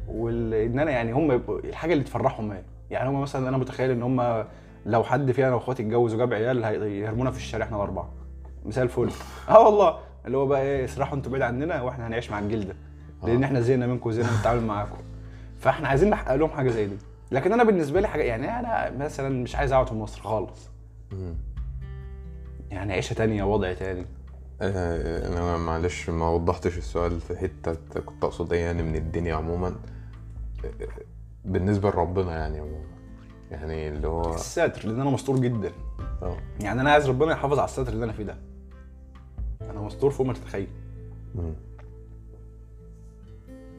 [0.07, 4.03] وال إن أنا يعني هم الحاجة اللي تفرحهم إيه يعني هم مثلا أنا متخيل إن
[4.03, 4.45] هم
[4.85, 8.09] لو حد فينا أنا وإخواتي اتجوز وجاب عيال هيرمونا في الشارع إحنا الأربعة.
[8.65, 9.09] مثال الفل.
[9.49, 9.99] آه والله.
[10.25, 12.75] اللي هو بقى إيه اسرحوا أنتوا بعيد عننا وإحنا هنعيش مع الجيل ده.
[13.23, 13.47] لأن آه.
[13.47, 14.97] إحنا زهقنا منكم وزهقنا من التعامل معاكم.
[15.59, 16.97] فاحنا عايزين نحقق لهم حاجة زي دي.
[17.31, 20.69] لكن أنا بالنسبة لي حاجة يعني أنا مثلا مش عايز أقعد في مصر خالص.
[22.71, 24.05] يعني عيشة تانية وضع تاني.
[24.61, 29.67] آه، أنا معلش ما وضحتش السؤال في حتة كنت أقصد إيه يعني من الدنيا عموما.
[30.65, 30.87] آه،
[31.45, 32.89] بالنسبة لربنا يعني عموما.
[33.51, 35.71] يعني اللي هو الستر لأن أنا مستور جدا.
[36.21, 36.37] آه.
[36.59, 38.37] يعني أنا عايز ربنا يحافظ على الستر اللي أنا فيه ده.
[39.69, 40.67] أنا مستور فوق ما تتخيل.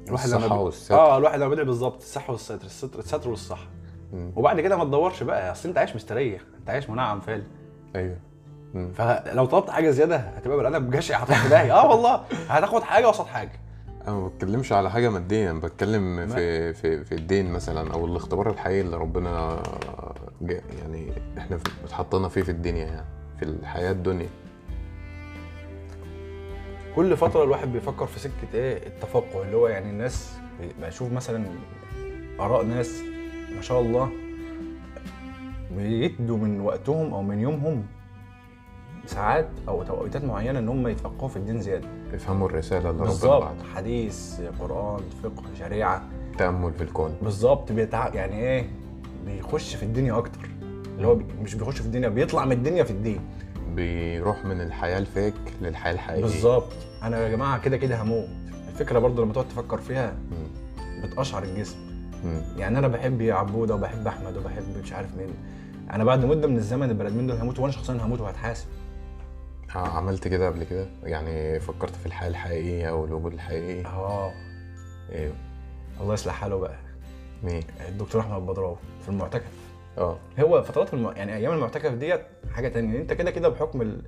[0.09, 0.95] لما الصحة بي- والستر.
[0.95, 3.67] آه الواحد لما بيدعي بالظبط الصحة والستر الستر الستر والصحة
[4.13, 4.33] مم.
[4.37, 7.43] وبعد كده ما تدورش بقى أصل أنت عايش مستريح أنت عايش منعم فعلا
[7.97, 8.17] أيوه
[8.75, 8.93] مم.
[8.93, 13.07] فلو طلبت حاجة زيادة هتبقى بني آدم جشع هتروح في داهية آه والله هتاخد حاجة
[13.07, 13.53] قصاد حاجة
[14.07, 18.51] أنا ما بتكلمش على حاجة ماديه أنا بتكلم في في في الدين مثلا أو الاختبار
[18.51, 19.63] الحقيقي اللي ربنا
[20.79, 23.07] يعني إحنا اتحطينا فيه في الدنيا يعني
[23.39, 24.29] في الحياة الدنيا
[26.97, 30.33] كل فترة الواحد بيفكر في سكة إيه؟ التفقه اللي هو يعني الناس
[30.83, 31.45] بشوف مثلا
[32.41, 33.03] آراء ناس
[33.57, 34.11] ما شاء الله
[35.77, 37.87] بيدوا من وقتهم أو من يومهم
[39.07, 41.89] ساعات أو توقيتات معينة إن هم يتفقهوا في الدين زيادة.
[42.15, 43.65] افهموا الرسالة اللي ربنا بعتها.
[43.75, 46.09] حديث قرآن فقه شريعة.
[46.39, 47.17] تأمل في الكون.
[47.23, 47.73] بالظبط.
[47.73, 48.15] بيتع...
[48.15, 48.71] يعني إيه؟
[49.27, 50.49] بيخش في الدنيا أكتر.
[50.97, 51.25] اللي هو بي...
[51.43, 53.21] مش بيخش في الدنيا بيطلع من الدنيا في الدين.
[53.75, 56.23] بيروح من الحياة الفيك للحياة الحقيقية.
[56.23, 56.73] بالظبط.
[57.03, 58.29] أنا يا جماعة كده كده هموت.
[58.69, 60.17] الفكرة برضو لما تقعد تفكر فيها.
[61.05, 61.79] بتقشعر الجسم.
[62.57, 65.35] يعني أنا بحب عبوده وبحب أحمد وبحب مش عارف مين.
[65.91, 68.67] أنا بعد مدة من الزمن البني آدمين دول هيموتوا وأنا شخصيا هموت وهتحاسب.
[69.75, 74.33] عملت كده قبل كده؟ يعني فكرت في الحياة الحقيقية أو الوجود الحقيقي؟ آه.
[75.13, 75.33] إيه؟
[76.01, 76.77] الله يصلح حاله بقى.
[77.43, 79.60] مين؟ الدكتور أحمد بدراوي في المعتكف.
[79.99, 80.19] آه.
[80.41, 81.13] هو فترات الم...
[81.17, 82.21] يعني أيام المعتكف ديت
[82.53, 82.99] حاجة تانية.
[82.99, 84.03] أنت كده كده بحكم ال...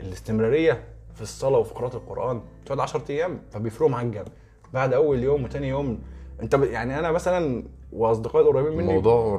[0.00, 4.28] الاستمرارية في الصلاة وفي قراءة القرآن تقعد 10 أيام فبيفرقوا معاك جامد.
[4.74, 5.98] بعد أول يوم وتاني يوم
[6.42, 6.62] أنت ب...
[6.64, 8.92] يعني أنا مثلا وأصدقائي القريبين مني.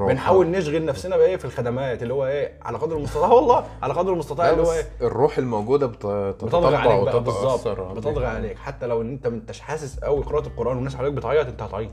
[0.08, 3.32] بنحاول نشغل نفسنا بإيه؟ في الخدمات اللي هو إيه؟ على قدر المستطاع.
[3.32, 7.46] والله على قدر المستطاع اللي هو إيه؟ الروح الموجودة بت- بتضغط بتتطبع عليك بقى بالظبط.
[7.68, 8.58] وتتاثر بتضغط عليك.
[8.58, 11.90] حتى لو أنت ما أنتش حاسس قوي قراءة القرآن والناس حواليك بتعيط أنت هتعيط.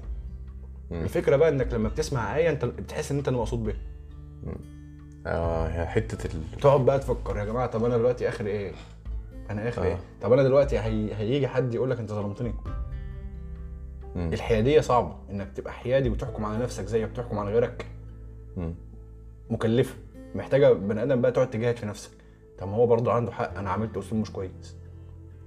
[0.92, 3.76] الفكرة بقى إنك لما بتسمع آية أنت بتحس إن أنت اللي مقصود بيها.
[5.26, 6.60] آه هي حتة ال...
[6.60, 8.72] تقعد بقى تفكر يا جماعة طب أنا دلوقتي اخر إيه؟
[9.50, 9.86] أنا اخر آه.
[9.86, 11.14] إيه طب أنا دلوقتي هي...
[11.14, 12.54] هيجي حد يقول لك أنت ظلمتني؟
[14.16, 14.32] مم.
[14.32, 17.86] الحيادية صعبة إنك تبقى حيادي وتحكم على نفسك زي ما بتحكم على غيرك.
[18.56, 18.74] مم.
[19.50, 19.94] مكلفة
[20.34, 22.10] محتاجة بني آدم بقى تقعد تجاهد في نفسك.
[22.58, 24.76] طب ما هو برضه عنده حق أنا عملت أسلوب مش كويس.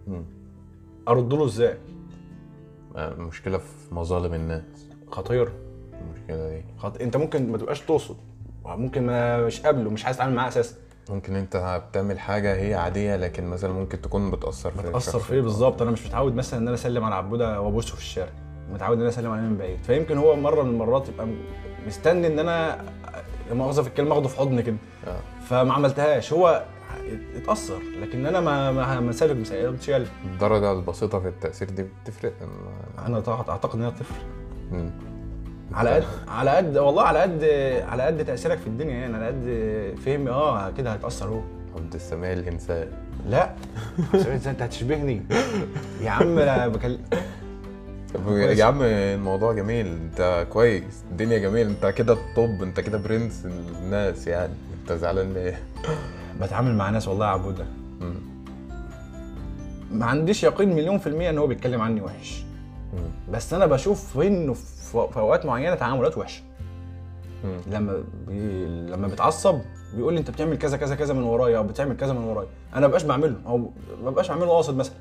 [0.07, 0.25] مم.
[1.07, 1.77] أرد له إزاي؟
[2.95, 4.89] آه، المشكلة في مظالم الناس.
[5.11, 5.51] خطير
[5.93, 6.63] المشكلة دي.
[6.77, 7.01] خط...
[7.01, 8.17] أنت ممكن ما تبقاش تقصد
[8.75, 10.75] ممكن ما مش قابله مش عايز تتعامل معاه أساسا.
[11.09, 15.29] ممكن أنت بتعمل حاجة هي عادية لكن مثلا ممكن تكون بتأثر في بتأثر الشخص.
[15.31, 18.31] فيه بالظبط؟ أنا مش متعود مثلا إن أنا أسلم على عبودة وأبوسه في الشارع.
[18.71, 19.83] متعود إن أنا أسلم عليه من بعيد.
[19.83, 21.27] فيمكن هو مرة من المرات يبقى
[21.87, 22.85] مستني إن أنا
[23.51, 24.77] مؤاخذه في الكلمة أخده في حضن كده.
[25.07, 25.19] آه.
[25.49, 26.33] فما عملتهاش.
[26.33, 26.63] هو
[27.35, 29.37] اتأثر لكن أنا ما ما ما سالك
[30.25, 32.33] الدرجة البسيطة في التأثير دي بتفرق؟
[33.05, 34.25] أنا اعتقد ان هي تفرق
[34.71, 34.91] مم.
[35.73, 37.43] على قد على قد والله على قد
[37.89, 40.29] على قد تأثيرك في الدنيا يعني على قد فهمي.
[40.29, 41.41] آه كده هيتاثر هو
[41.75, 42.87] عبد السميع الإنسان.
[43.29, 43.53] لا.
[44.45, 45.21] انت هتشبهني.
[46.01, 46.99] يا عم أنا بكلم.
[48.29, 49.87] يا عم الموضوع جميل.
[49.87, 51.03] أنت كويس.
[51.11, 52.63] الدنيا جميل أنت كده الطب.
[52.63, 54.53] أنت كده برنس الناس يعني.
[54.81, 55.59] أنت زعلان ليه؟
[56.41, 57.65] بتعامل مع ناس والله يا عبود ده
[57.99, 58.15] مم.
[59.91, 62.43] ما عنديش يقين مليون في المية إن هو بيتكلم عني وحش.
[63.31, 66.43] بس أنا بشوف إنه في في أوقات معينة تعاملات وحشة.
[67.43, 67.57] مم.
[67.67, 68.65] لما بي...
[68.65, 69.59] لما بيتعصب
[69.95, 72.47] بيقول لي أنت بتعمل كذا كذا كذا من ورايا أو بتعمل كذا من ورايا.
[72.73, 73.57] أنا ما بقاش بعمله أو
[74.03, 74.95] ما بقاش بعمله قاصد مثلا.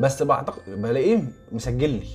[0.00, 2.06] بس بعتقد بلاقيه مسجل لي.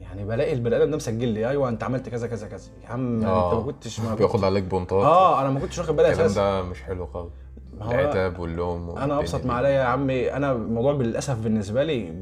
[0.00, 1.48] يعني بلاقي البني آدم ده مسجل لي.
[1.48, 2.70] أيوه أنت عملت كذا كذا كذا.
[2.84, 3.54] يا عم أنت آه.
[3.54, 6.40] ما كنتش ما بياخد عليك بونطات آه أنا ما كنتش واخد بالي الكلام أساسا.
[6.40, 7.32] ده مش حلو خالص.
[7.80, 9.46] العتاب واللوم أنا أبسط.
[9.46, 12.12] ما عليا يا عمي أنا الموضوع للاسف بالنسبة لي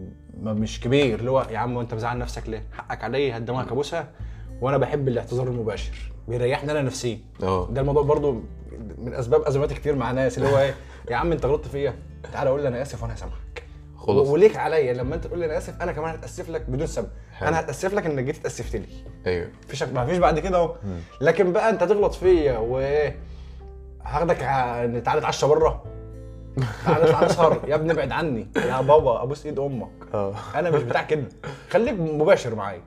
[0.43, 4.09] مش كبير اللي هو يا عم انت مزعل نفسك ليه؟ حقك عليا هدمك ابوسها
[4.61, 7.19] وأنا بحب الاعتذار المباشر بيريحني أنا نفسيا.
[7.43, 7.69] آه.
[7.71, 8.43] ده الموضوع برضو
[8.99, 10.75] من أسباب أزمات كتير مع ناس اللي هو إيه؟
[11.11, 11.95] يا عم أنت غلطت فيا.
[12.33, 13.65] تعالى قول لي أنا آسف وأنا هسامحك.
[13.97, 17.09] خلص وليك عليا لما أنت تقول لي أنا آسف أنا كمان هتأسف لك بدون سبب.
[17.33, 17.49] حلو.
[17.49, 18.87] أنا هتأسف لك إنك جيت اتأسفت لي.
[19.27, 19.49] أيوه.
[19.65, 20.77] مفيش ما فيش بعد كده أهو.
[21.21, 23.17] لكن بقى أنت تغلط فيا وإيه؟
[24.03, 25.85] هاخدك تعالى نتعشى بره.
[26.85, 28.47] تعالى نطلع نسهر يا ابني ابعد عني.
[28.57, 29.89] يا بابا أبوس إيد أمك.
[30.15, 30.35] آه.
[30.55, 31.29] أنا مش بتاع كده.
[31.71, 32.83] خليك مباشر معايا.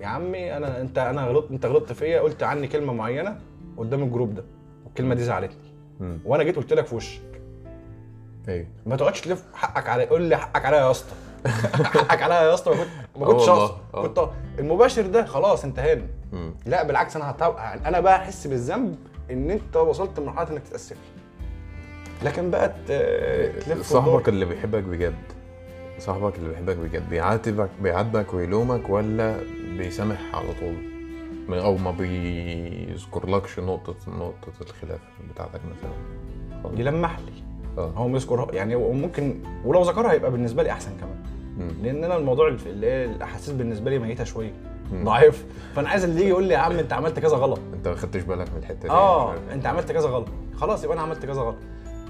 [0.00, 2.20] يا عمي أنا أنت أنا غلطت أنت غلطت فيا.
[2.20, 3.38] قلت عني كلمة معينة
[3.76, 4.44] قدام الجروب ده.
[4.84, 5.74] والكلمة دي زعلتني.
[6.24, 7.20] وأنا جيت قلت لك في وشك.
[8.48, 10.06] أيوه ما تقعدش تلف حقك عليا.
[10.06, 11.14] قول لي حقك عليا يا اسطى.
[11.94, 12.70] حقك عليا يا اسطى.
[12.70, 13.74] ما كنت ما آه كنتش أقصد.
[13.94, 14.02] آه.
[14.02, 14.28] كنت
[14.58, 16.06] المباشر ده خلاص انتهينا.
[16.66, 17.52] لا بالعكس أنا هتو...
[17.86, 18.96] أنا بقى احس بالذنب
[19.30, 20.96] إن أنت وصلت لمرحلة إنك تتأسف.
[20.96, 21.17] لي
[22.22, 25.14] لكن بقى ت- تلف صاحبك اللي بيحبك بجد
[25.98, 29.36] صاحبك اللي بيحبك بجد بيعاتبك بيعاتبك ويلومك ولا
[29.76, 30.74] بيسامح على طول؟
[31.58, 35.00] أو ما بيذكرلكش نقطة نقطة الخلاف
[35.32, 36.80] بتاعتك مثلا.
[36.80, 37.32] يلمح لي.
[37.78, 37.90] آه.
[37.90, 41.16] هو بيذكر يعني وممكن ولو ذكرها يبقى بالنسبة لي أحسن كمان.
[41.58, 41.70] مم.
[41.82, 44.52] لأن أنا الموضوع اللي هي الأحاسيس بالنسبة لي ميتة شوية.
[44.94, 45.44] ضعيف.
[45.76, 47.60] فأنا عايز اللي يجي يقول لي يا عم أنت عملت كذا غلط.
[47.74, 48.90] أنت ما خدتش بالك من الحتة دي.
[48.90, 49.34] آه.
[49.52, 50.26] أنت عملت كذا غلط.
[50.56, 51.56] خلاص يبقى أنا عملت كذا غلط.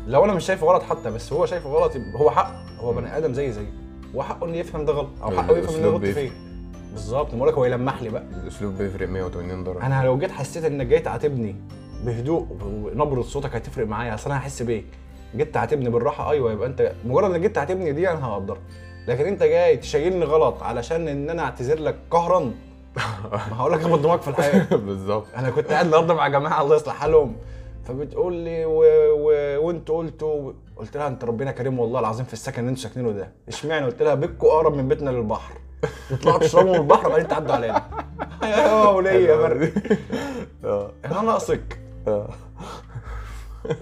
[0.08, 3.16] لو أنا مش شايفه غلط حتى بس هو شايفه غلط يبقى هو حق هو بني
[3.16, 3.66] آدم زي زي
[4.14, 6.04] هو حقه إنه يفهم ده غلط أو حقه يفهم إنه غلط.
[6.04, 6.30] فيه
[6.92, 8.22] بالظبط بقول لك هو يلمح لي بقى.
[8.42, 9.86] الاسلوب بيفرق 180 درجة.
[9.86, 11.56] أنا لو جيت حسيت إنك جاي تعاتبني
[12.04, 14.86] بهدوء ونبرة صوتك هتفرق معايا أصل أنا هحس بيك.
[15.36, 18.60] جيت تعاتبني بالراحة أيوه يبقى أنت مجرد إنك جيت تعاتبني دي أنا هقدرك
[19.08, 22.52] لكن أنت جاي تشيلني غلط علشان إن أنا أعتذر لك قهرا.
[23.30, 24.66] ما هقول لك اخبط دماغك في الحياة.
[24.86, 25.26] بالظبط.
[25.36, 27.36] أنا كنت قاعد النهارده مع جماعة الله يصلح حالهم.
[27.88, 28.82] فبتقول لي و...
[29.12, 29.30] و...
[29.66, 33.32] وانتوا قلتوا قلت لها انت ربنا كريم والله العظيم في السكن اللي أنتوا ساكنينه ده.
[33.48, 35.54] اشمعنى؟ قلت لها بيتكم أقرب من بيتنا للبحر.
[36.10, 37.82] تطلعوا تشربوا من البحر وبعدين تعدوا علينا.
[38.42, 39.72] يا وليه يا برد.
[41.04, 41.80] أنا ناقصك.
[42.08, 42.28] آه.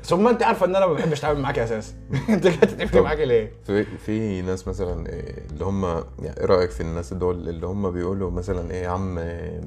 [0.03, 1.95] ثم أنت عارفة إن أنا ما بحبش أتعامل معاك أساسا.
[2.29, 6.71] أنت جاي تتعامل معاك ليه؟ في في ناس مثلا إيه اللي هم يعني إيه رأيك
[6.71, 9.15] في الناس دول اللي هم بيقولوا مثلا إيه يا عم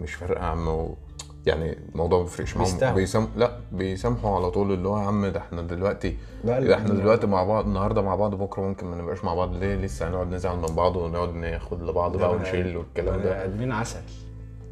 [0.02, 0.98] مش فارقة يا عم و...
[1.46, 2.96] يعني الموضوع ما بيفرقش معاهم.
[2.96, 3.28] بيسام...
[3.38, 7.44] لا بيسامحوا على طول اللي هو يا عم ده إحنا دلوقتي ده إحنا دلوقتي مع
[7.44, 9.56] بعض النهارده مع بعض بكره ممكن ما نبقاش مع بعض.
[9.56, 13.44] ليه؟ لسه هنقعد نزعل من بعض ونقعد ناخد لبعض بقى ونشيل والكلام ده.
[13.46, 14.00] ادمين عسل.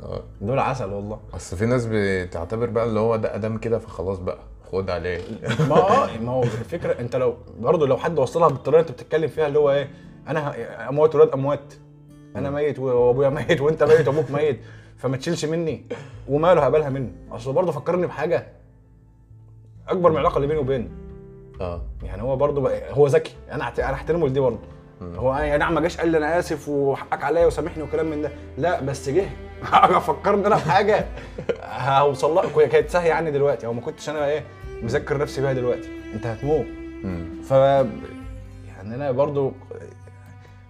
[0.03, 0.21] آه.
[0.41, 1.19] دول عسل والله.
[1.34, 4.39] اصل في ناس بتعتبر بقى اللي هو ده أدم كده فخلاص بقى
[4.71, 5.21] خد عليه.
[5.69, 9.47] ما آه ما هو الفكرة أنت لو برضه لو حد وصلها بالطريقة أنت بتتكلم فيها
[9.47, 9.89] اللي هو إيه
[10.27, 10.56] أنا
[10.89, 11.73] اموات ولاد أموات.
[12.36, 14.60] أنا ميت وأبويا ميت وأنت ميت وأبوك ميت.
[14.98, 15.86] فما تشيلش مني
[16.28, 17.12] وماله هقبلها منه.
[17.32, 18.48] أصل برضه فكرني بحاجة
[19.88, 20.90] أكبر من العلاقة اللي بيني وبينه.
[21.62, 21.82] آه.
[22.04, 23.36] يعني هو برضه هو ذكي.
[23.52, 24.60] أنا أنا أحترمه لدي برضه.
[25.02, 28.32] هو يعني نعم ما جاش قال لي أنا آسف وحقك عليا وسامحني وكلام من ده.
[28.58, 29.26] لا بس جه.
[30.08, 31.06] فكرني أنا بحاجة.
[31.78, 32.68] هوصل لها.
[32.68, 33.66] كانت سهله عني دلوقتي.
[33.66, 34.44] أو ما كنتش أنا إيه
[34.82, 35.90] مذكر نفسي بيها دلوقتي.
[36.14, 36.66] أنت هتموت.
[37.44, 37.52] ف
[38.68, 39.52] يعني أنا برضو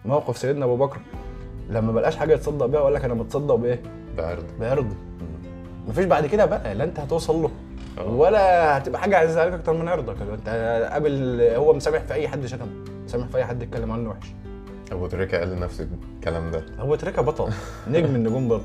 [0.05, 0.99] موقف سيدنا أبو بكر
[1.69, 3.81] لما بلقاش حاجة يتصدق بيها أقول لك أنا متصدق بإيه؟
[4.17, 4.93] بعرض بعرض
[5.87, 7.51] مفيش بعد كده بقى لا انت هتوصل له.
[7.97, 8.07] آه.
[8.07, 10.15] ولا هتبقى حاجة عزيزه عليك أكتر من عرضك.
[10.21, 10.49] انت
[10.91, 12.67] قابل هو مسامح في أي حد شتمه
[13.05, 14.27] مسامح في أي حد يتكلم عنه وحش.
[14.91, 16.65] أبو تريكة قال نفس الكلام ده.
[16.79, 17.51] هو تريكة بطل
[17.87, 18.63] نجم النجوم برضه.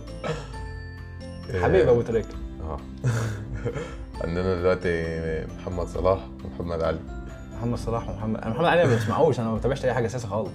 [1.62, 2.34] حبيب أبو تريكة.
[2.60, 2.78] آه.
[4.24, 5.04] عندنا دلوقتي
[5.58, 6.98] محمد صلاح ومحمد علي.
[7.56, 10.50] محمد صلاح ومحمد أنا محمد علي ما بسمعوش أنا ما بتابعش أي حاجة أساسا خالص.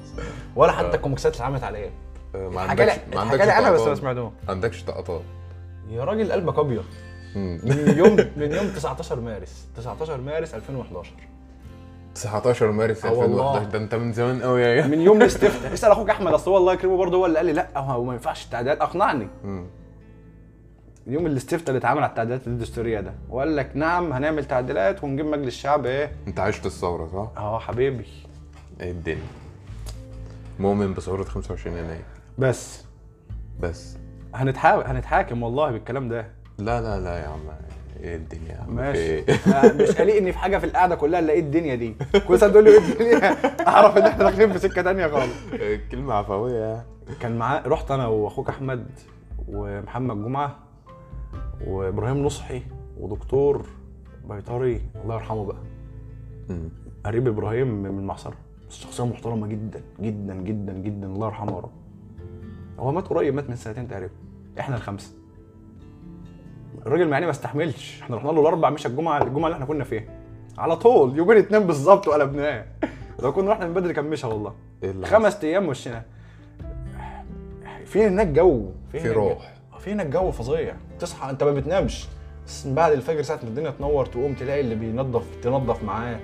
[0.55, 0.95] ولا حتى آه.
[0.95, 1.89] الكوميكسات اللي اتعملت عليه.
[2.35, 3.97] ما حكى لي عندكش ما عندكش أنا بس ما طقطقات.
[3.97, 5.21] سمعتهم ما عندكش طقطقات
[5.89, 6.83] يا راجل قلبك أبيض.
[7.35, 9.67] من يوم من يوم 19 مارس.
[9.77, 11.11] 19 مارس 2011
[12.15, 13.57] 19 مارس آه والله.
[13.57, 16.57] 2011 ده انت من زمان قوي يا من يوم الاستفتاء اسأل أخوك أحمد أصل هو
[16.57, 17.77] الله يكرمه برضه هو اللي قال لي لا.
[17.77, 18.81] هو ما ينفعش التعديلات.
[18.81, 19.27] أقنعني.
[19.43, 19.65] مم.
[21.07, 23.13] يوم الاستفتاء اللي اتعمل على التعديلات الدستورية ده.
[23.29, 28.05] وقال لك نعم هنعمل تعديلات ونجيب مجلس الشعب إيه؟ انت عشت الثورة صح؟ آه حبيبي.
[28.81, 29.21] إيه الدنيا؟
[30.59, 32.01] مؤمن بثورة 25 يناير.
[32.37, 32.85] بس.
[33.59, 33.97] بس.
[34.35, 36.27] هنتحاكم هنتحاكم والله بالكلام ده.
[36.57, 37.39] لا لا لا يا عم.
[37.99, 38.99] إيه الدنيا يا عم؟ ماشي.
[38.99, 39.25] إيه؟
[39.73, 41.95] مش قلقني في حاجة في القعدة كلها إلا إيه الدنيا دي.
[42.27, 43.35] كل سنة تقول لي إيه الدنيا؟
[43.67, 45.33] أعرف إن إحنا داخلين في سكة تانية خالص.
[45.91, 46.85] كلمة عفوية.
[47.19, 48.85] كان معاه رحت أنا وأخوك أحمد
[49.47, 50.55] ومحمد جمعة
[51.67, 52.61] وإبراهيم نصحي
[52.99, 53.65] ودكتور
[54.29, 55.57] بيطري الله يرحمه بقى.
[57.05, 58.35] قريب إبراهيم من المعصره
[58.69, 61.71] شخصية محترمة جدا جدا جدا جدا الله يرحمه يا رب.
[62.79, 64.13] هو مات قريب مات من سنتين تقريبا.
[64.59, 65.11] إحنا الخمسة.
[66.85, 68.01] الراجل يعني ما استحملش.
[68.01, 70.03] إحنا رحنا له الأربع مش الجمعة الجمعة اللي إحنا كنا فيها.
[70.57, 72.65] على طول يومين اتنين بالظبط وقلبناه.
[73.23, 74.53] لو كنا رحنا من بدري كان مشى والله.
[74.83, 76.03] اللي خمس أيام مشينا
[77.85, 78.71] في هناك جو.
[78.91, 79.53] في روح.
[79.79, 80.75] في هناك جو فظيع.
[80.99, 82.07] تصحى أنت ما بتنامش.
[82.47, 86.19] بس من بعد الفجر ساعة ما الدنيا تنور تقوم تلاقي اللي بينظف تنظف معاه.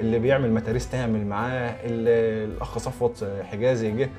[0.00, 1.76] اللي بيعمل متاريس تعمل معاه.
[1.84, 4.10] اللي الأخ صفوت حجازي جه.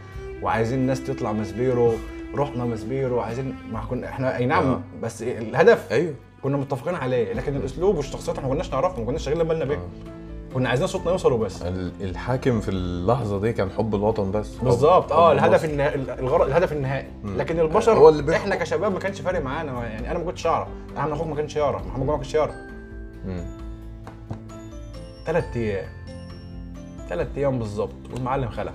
[0.42, 1.94] وعايزين الناس تطلع مسبيرو
[2.36, 4.82] رحنا مسبيرو عايزين ما كنا إحنا أي نعم آه.
[5.04, 6.14] بس الهدف أيوه.
[6.44, 9.76] كنا متفقين عليه لكن الأسلوب والشخصيات إحنا ما كناش نعرفهم ما كناش شاغلين بالنا بيه.
[9.76, 9.88] آه.
[10.54, 11.62] كنا عايزين صوتنا يوصل وبس.
[11.62, 14.56] ال- الحاكم في اللحظة دي كان حب الوطن بس.
[14.56, 15.12] بالظبط.
[15.12, 15.66] آه الهدف مصر.
[15.74, 17.08] النهائي الغرض الهدف النهائي.
[17.24, 17.38] مم.
[17.38, 18.36] لكن البشر هو اللي.
[18.36, 19.84] إحنا كشباب ما كانش فارق معانا.
[19.88, 20.68] يعني أنا ما كنتش أعرف.
[20.98, 21.88] احمد أخوك ما كانش يعرف.
[21.88, 22.56] محمد جمعة ما كانش يعرف.
[25.26, 25.86] ثلاث أيام.
[27.10, 27.96] ثلاث أيام بالظبط.
[28.14, 28.74] والمعلم خلع.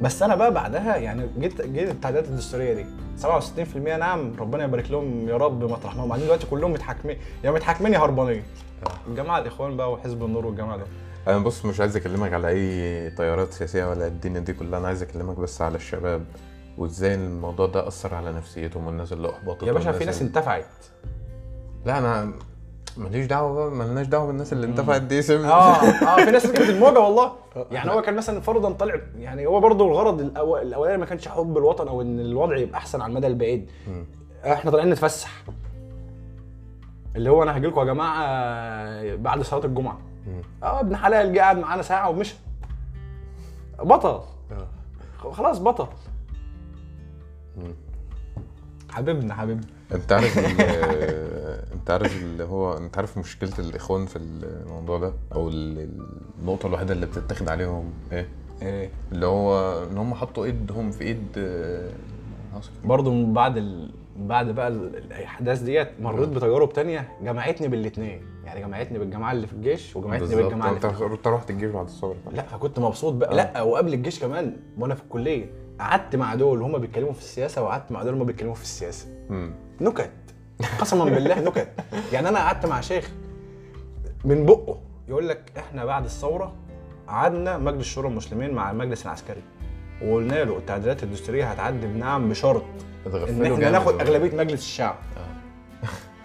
[0.00, 2.86] بس أنا بقى بعدها يعني جيت جيت التعديلات الدستورية دي.
[3.22, 7.50] 67% نعم ربنا يبارك لهم يا رب مطرح ما هم بعدين دلوقتي كلهم متحاكمين يا
[7.50, 8.42] متحاكمين يا هربانين.
[9.08, 10.84] الجماعة الإخوان بقى وحزب النور والجماعة ده
[11.28, 14.78] أنا بص مش عايز أكلمك على أي تيارات سياسية ولا الدنيا دي كلها.
[14.78, 16.24] أنا عايز أكلمك بس على الشباب
[16.78, 20.66] وإزاي الموضوع ده أثر على نفسيتهم والناس اللي أحبطت يا باشا في ناس انتفعت.
[21.84, 22.32] لا أنا
[22.96, 26.98] ماليش دعوة مالناش دعوة بالناس اللي انتفعت دي سيب آه آه في ناس ركبت الموجة
[26.98, 27.32] والله.
[27.72, 31.88] يعني هو كان مثلا فرضا طلع يعني هو برضه الغرض الأولاني ما كانش حب الوطن
[31.88, 33.70] أو إن الوضع يبقى أحسن على المدى البعيد.
[34.44, 35.42] إحنا طالعين نتفسح.
[37.16, 39.98] اللي هو أنا هاجي لكم يا جماعة بعد صلاة الجمعة.
[40.62, 42.34] آه ابن حلال جه قعد معانا ساعة ومشى
[43.82, 44.08] بطل.
[44.08, 45.30] آه.
[45.32, 45.86] خلاص بطل.
[48.90, 49.66] حبيبنا حبيبنا.
[49.94, 50.38] انت عارف
[51.84, 55.88] انت عارف اللي هو انت عارف مشكلة الإخوان في الموضوع ده؟ أو ال-
[56.40, 58.28] النقطة الوحيدة اللي بتتاخد عليهم إيه؟
[58.62, 58.90] إيه.
[59.12, 61.90] اللي هو إن هم حطوا إيدهم في إيد آه،
[62.84, 63.90] برضه من بعد ال...
[64.16, 69.52] بعد بقى ال- الأحداث ديت مريت بتجارب تانية جمعتني بالاثنين يعني جمعتني بالجماعة اللي في
[69.52, 72.16] الجيش وجمعتني بالجماعة اللي في أنت رحت الجيش بعد الثورة.
[72.32, 73.32] لا فكنت مبسوط بقى.
[73.32, 73.34] آه.
[73.34, 75.46] لا وقبل الجيش كمان وأنا في الكلية
[75.80, 79.06] قعدت مع دول وهم بيتكلموا في السياسة وقعدت مع دول وهم بيتكلموا في السياسة.
[79.30, 79.54] مم.
[79.80, 80.10] نكت.
[80.80, 81.68] قسما بالله نكت.
[82.12, 83.10] يعني أنا قعدت مع شيخ
[84.24, 86.54] من بقه يقول لك إحنا بعد الثورة
[87.08, 89.42] قعدنا مجلس الشورى المسلمين مع المجلس العسكري.
[90.02, 92.64] وقلنا له التعديلات الدستورية هتعدي بنعم بشرط
[93.06, 94.00] إن إحنا ناخد.
[94.00, 94.96] أغلبية مجلس الشعب.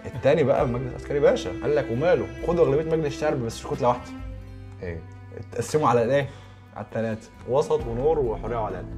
[0.06, 4.10] التاني بقى المجلس العسكري باشا قال لك وماله خدوا أغلبية مجلس الشعب بس كتله واحدة
[4.82, 5.00] إيه.
[5.36, 6.28] اتقسموا على الايه؟
[6.76, 8.88] على الثلاثه وسط ونور وحرية وعدالة.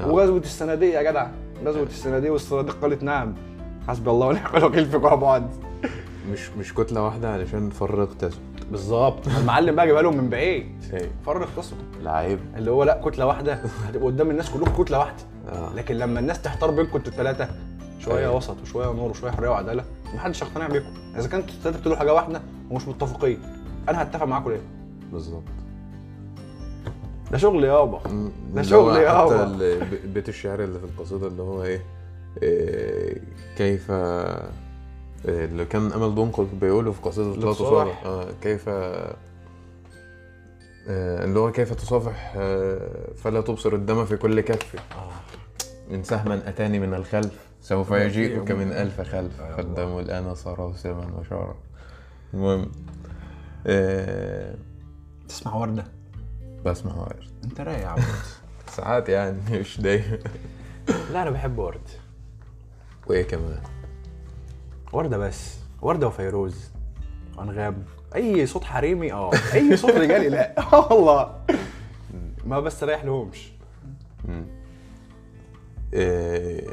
[0.00, 0.08] آه.
[0.08, 1.26] وغزوة الصناديق يا جدع
[1.64, 3.34] غزوة الصناديق والصناديق قالت نعم.
[3.90, 5.42] حسبي الله ونعم الوكيل فيكم يا بعض
[6.32, 9.28] مش مش كتلة واحدة علشان فرق تسد بالظبط.
[9.28, 10.66] المعلم بقى جايبها لهم من بعيد.
[10.92, 12.38] إيه فرق تسد لعيب.
[12.56, 13.60] اللي هو لا كتلة واحدة.
[13.88, 15.22] هتبقوا قدام الناس كلكم كتلة واحدة.
[15.48, 15.74] آه.
[15.74, 17.48] لكن لما الناس تحتار بينكم أنتوا الثلاثه
[17.98, 18.36] شوية أيوة.
[18.36, 19.84] وسط وشوية نور وشوية حرية وعدالة
[20.14, 20.92] محدش هيقتنع بيكم.
[21.16, 23.38] إذا كنتوا الثلاثه بتقولوا حاجة واحدة ومش متفقين
[23.88, 24.60] أنا هتفق معاكم ليه؟
[25.12, 25.42] بالظبط.
[27.32, 28.00] ده شغل يابا.
[28.54, 29.56] ده شغل يابا.
[30.04, 31.99] بيت الشعر اللي في القصيدة اللي هو إيه؟ آه،
[33.56, 34.50] كيف آه،
[35.24, 37.52] اللي كان أمل دنقل بيقوله في قصيدة لا.
[37.52, 39.16] تصالح آه، كيف آه،
[40.88, 44.76] اللي هو كيف تصافح آه، فلا تبصر الدم في كل كف.
[45.90, 49.40] إن سهما أتاني من الخلف سوف يجيئك من ألف خلف.
[49.40, 51.56] آه، فالدم الآن صار سما وشارا
[52.34, 52.70] المهم
[53.66, 54.54] آه،
[55.28, 55.84] تسمع وردة؟
[56.64, 58.02] بسمع ورد انت رايق يا عبد.
[58.76, 60.18] ساعات يعني مش دايما.
[61.12, 61.80] لا أنا بحب ورد
[63.10, 63.62] وإيه كمان؟
[64.92, 65.56] وردة بس.
[65.82, 66.70] وردة وفيروز.
[67.38, 67.84] انغام
[68.14, 69.30] أي صوت حريمي؟ آه.
[69.54, 70.58] أي صوت رجالي؟ لا.
[70.74, 71.40] آه والله.
[72.44, 73.52] ما بستريح لهمش
[74.24, 74.46] مم.
[75.92, 76.66] إيه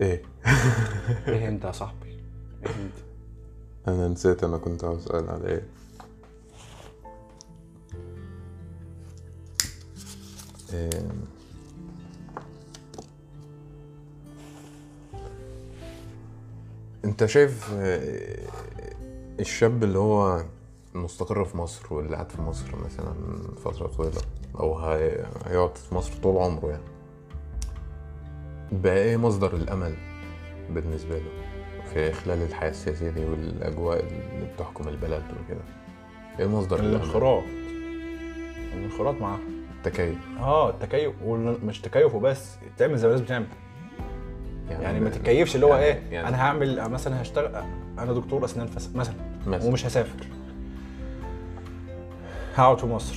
[0.00, 0.22] إيه.
[1.28, 2.08] إيه أنت يا صاحبي؟
[2.66, 2.98] إيه أنت؟
[3.88, 5.66] أنا نسيت أنا كنت عاوز أسأل على إيه.
[10.72, 10.90] إيه
[17.04, 18.38] انت شايف آه،
[19.40, 20.42] الشاب اللي هو
[20.94, 23.14] مستقر في مصر واللي قاعد في مصر مثلا
[23.64, 24.20] فترة طويلة
[24.60, 26.82] أو هي- هيقعد في مصر طول عمره يعني
[28.72, 29.94] بقى إيه مصدر الأمل
[30.70, 31.30] بالنسبة له
[31.92, 35.60] في خلال الحياة السياسية دي والأجواء اللي بتحكم البلد وكده؟
[36.40, 37.42] إيه مصدر؟ الانخراط.
[38.74, 39.38] الانخراط معاه
[39.78, 40.16] التكيف.
[40.40, 43.46] آه التكيف ومش تكيف وبس تعمل زي ما الناس بتعمل.
[44.70, 47.62] يعني ما تتكيفش اللي هو يعني- إيه يعني- أنا هعمل مثلا هشتغل
[47.98, 49.14] أنا دكتور أسنان فس- مثلا
[49.46, 49.68] مثلا.
[49.68, 50.26] ومش هسافر.
[52.54, 53.16] هقعد في مصر.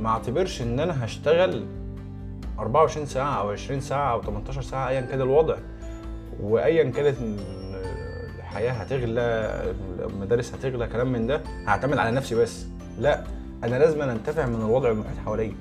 [0.00, 1.64] ما اعتبرش إن أنا هشتغل
[2.58, 5.56] 24 ساعة أو 20 ساعة أو 18 ساعة ايا كان الوضع.
[6.40, 7.38] وايا كانت ال-
[8.38, 9.20] الحياة هتغلى
[10.00, 12.66] المدارس هتغلى كلام من ده هعتمد على نفسي بس.
[12.98, 13.24] لا
[13.64, 15.54] أنا لازم أنتفع من الوضع المحيط حواليا.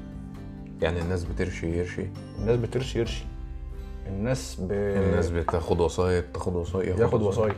[0.81, 2.05] يعني الناس بترشي يرشي؟
[2.39, 3.25] الناس بترشي يرشي.
[4.07, 4.71] الناس ب...
[4.71, 6.99] الناس بتاخد وسايط تاخد وسايط.
[6.99, 7.55] ياخد وسايط.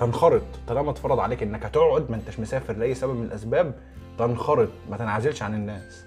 [0.00, 0.42] تنخرط.
[0.68, 3.74] طالما اتفرض عليك انك هتقعد ما انتش مسافر لأي سبب من الأسباب
[4.18, 4.68] تنخرط.
[4.90, 6.04] ما تنعزلش عن الناس.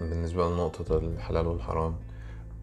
[0.00, 1.96] بالنسبة لنقطة الحلال والحرام.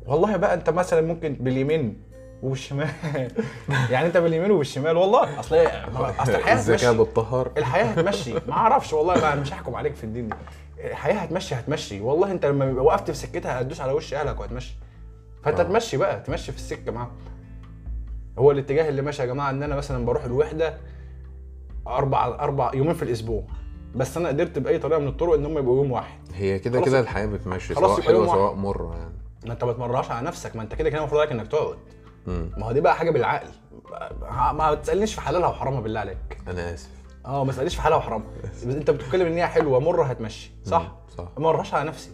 [0.05, 2.01] والله بقى انت مثلا ممكن باليمين
[2.43, 2.89] وبالشمال
[3.91, 5.39] يعني انت باليمين وبالشمال والله.
[5.39, 5.55] أصل
[6.21, 6.97] أصل الحياة هتمشي.
[6.97, 8.34] بتطهر الحياة هتمشي.
[8.34, 10.36] ما أعرفش والله بقى مش هحكم عليك في الدين دي.
[10.86, 12.01] الحياة هتمشي هتمشي.
[12.01, 14.75] والله انت لما بيبقى وقفت في سكتها هتدوس على وش أهلك وهتمشي.
[15.43, 15.63] فأنت آه.
[15.63, 17.11] تمشي بقى تمشي في السكة معاهم.
[18.39, 20.77] هو الاتجاه اللي ماشي يا جماعة إن أنا مثلا بروح الوحدة
[21.88, 23.43] أربع أربع يومين في الأسبوع.
[23.95, 26.19] بس أنا قدرت بأي طريقة من الطرق إن هم يبقوا يوم واحد.
[26.34, 28.32] هي كده كده الحياة بتمشي خلاص سواء واحد.
[28.32, 29.15] سواء مرة يعني.
[29.45, 31.77] ما أنت ما تمرهاش على نفسك ما أنت كده كده المفروض عليك إنك تقعد.
[32.27, 33.47] ما هو دي بقى حاجة بالعقل.
[34.53, 36.38] ما تسالنيش في حلالها وحرامها بالله عليك.
[36.47, 36.89] أنا آسف.
[37.26, 40.91] آه ما تسألنيش في حلالها وحرامها بس انت بتتكلم إن هي حلوة مرة هتمشي صح.
[41.17, 41.24] صح.
[41.38, 42.11] ما مرهاش على نفسي.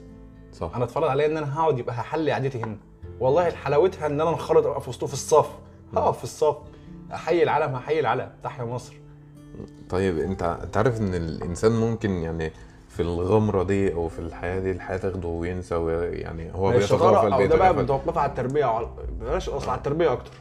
[0.53, 0.72] صح.
[0.76, 2.78] أنا اتفرض عليا إن أنا هقعد يبقى هحلي قعدتي هنا.
[3.20, 5.49] والله حلاوتها إن أنا أنخرط أبقى في وسطه في الصف.
[5.95, 6.55] هقف في الصف.
[7.14, 8.93] أحيي العلم هحيي العلم تحيا مصر.
[9.89, 12.51] طيب أنت أنت عارف إن الإنسان ممكن يعني
[12.89, 17.55] في الغمرة دي أو في الحياة دي الحياة تاخده وينسى ويعني هو بيتغافل أو ده
[17.55, 18.88] بقى متوقفه على التربية وعلى
[19.20, 20.32] بلاش أصلا على التربية أكتر.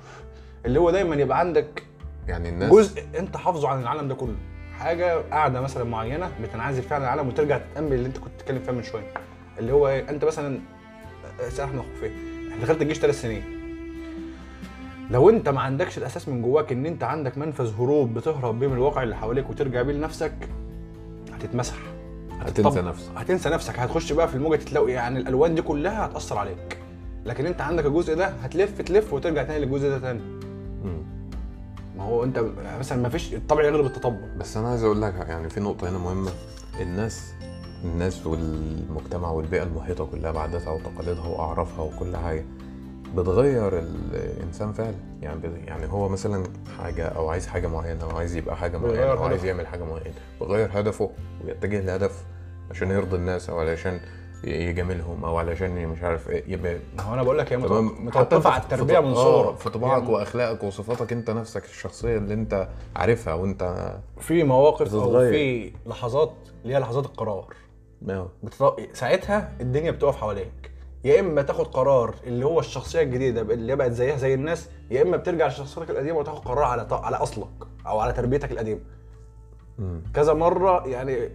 [0.66, 1.82] اللي هو دايما يبقى عندك
[2.26, 4.36] يعني الناس جزء أنت حافظه عن العالم ده كله.
[4.78, 8.72] حاجة قاعدة مثلا معينة بتنعزل فيها عن العالم وترجع تتأمل اللي أنت كنت بتتكلم فيها
[8.72, 9.12] من شوية.
[9.58, 10.58] اللي هو إيه أنت مثلا
[11.48, 12.10] سنه إحنا خفيه
[12.62, 13.42] دخلت الجيش ثلاث سنين.
[15.10, 18.74] لو أنت ما عندكش الأساس من جواك إن أنت عندك منفذ هروب بتهرب بيه من
[18.74, 20.34] الواقع اللي حواليك وترجع بيه لنفسك
[21.32, 21.76] هتتمسح.
[22.40, 23.10] هتنسى نفسك.
[23.16, 23.78] هتنسى نفسك.
[23.78, 26.78] هتخش بقى في الموجة تلاقي يعني الألوان دي كلها هتأثر عليك.
[27.24, 30.20] لكن أنت عندك الجزء ده هتلف تلف وترجع تاني للجزء ده تاني.
[31.96, 32.44] ما هو انت
[32.78, 35.98] مثلا ما فيش الطبع يغلب التطبع بس أنا عايز أقول لك يعني في نقطة هنا
[35.98, 36.30] مهمة.
[36.80, 37.32] الناس
[37.84, 42.44] الناس والمجتمع والبيئة المحيطة كلها بعاداتها وتقاليدها وأعرافها وكل حاجة
[43.16, 44.94] بتغير الإنسان فعلا.
[45.22, 46.44] يعني يعني هو مثلا
[46.78, 49.44] حاجة أو عايز حاجة معينة أو عايز يبقى حاجة معينة بيغير أو عايز.
[49.44, 51.10] يعمل حاجة معينة بيغير هدفه
[51.44, 52.24] ويتجه لهدف
[52.70, 54.00] عشان يرضي الناس أو علشان
[54.44, 58.62] يجاملهم أو علشان مش عارف إيه يبقى ما هو أنا بقول لك هي متوقفة على
[58.62, 59.56] التربية من صغرك.
[59.56, 65.30] في طباعك يعني وأخلاقك وصفاتك أنت نفسك الشخصية اللي أنت عارفها وأنت في مواقف أو.
[65.30, 66.32] في لحظات
[66.62, 67.54] اللي هي لحظات القرار.
[68.02, 68.80] ما بتط...
[68.92, 70.70] ساعتها الدنيا بتقف حواليك.
[71.04, 75.16] يا إما تاخد قرار اللي هو الشخصية الجديدة اللي بقت زيها زي الناس يا إما
[75.16, 76.92] بترجع لشخصيتك القديمة وتاخد قرار على ط...
[76.92, 77.48] على أصلك
[77.86, 78.80] أو على تربيتك القديمة.
[80.14, 81.30] كذا مرة يعني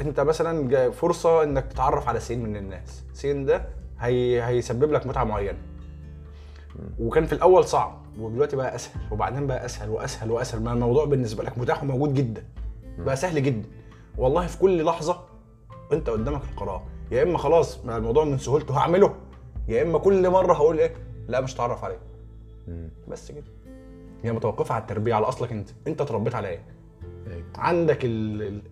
[0.00, 3.04] انت مثلا فرصة إنك تتعرف على سين من الناس.
[3.12, 3.68] سين ده
[3.98, 4.42] هي...
[4.42, 5.58] هيسبب لك متعة معينة.
[6.98, 10.62] وكان في الأول صعب ودلوقتي بقى أسهل وبعدين بقى أسهل وأسهل وأسهل.
[10.62, 12.44] ما الموضوع بالنسبة لك متاح وموجود جدا.
[12.98, 13.68] بقى سهل جدا.
[14.18, 15.20] والله في كل لحظة
[15.92, 16.82] أنت قدامك القرار.
[17.10, 19.14] يا إما خلاص بقى الموضوع من سهولته هعمله
[19.68, 20.94] يا إما كل مرة هقول إيه؟
[21.28, 21.98] لا مش هتعرف عليه.
[23.08, 23.44] بس كده.
[24.22, 25.68] هي متوقفة على التربية على أصلك أنت.
[25.86, 26.60] أنت اتربيت على إيه؟
[27.26, 27.44] أيوة.
[27.54, 28.62] عندك ال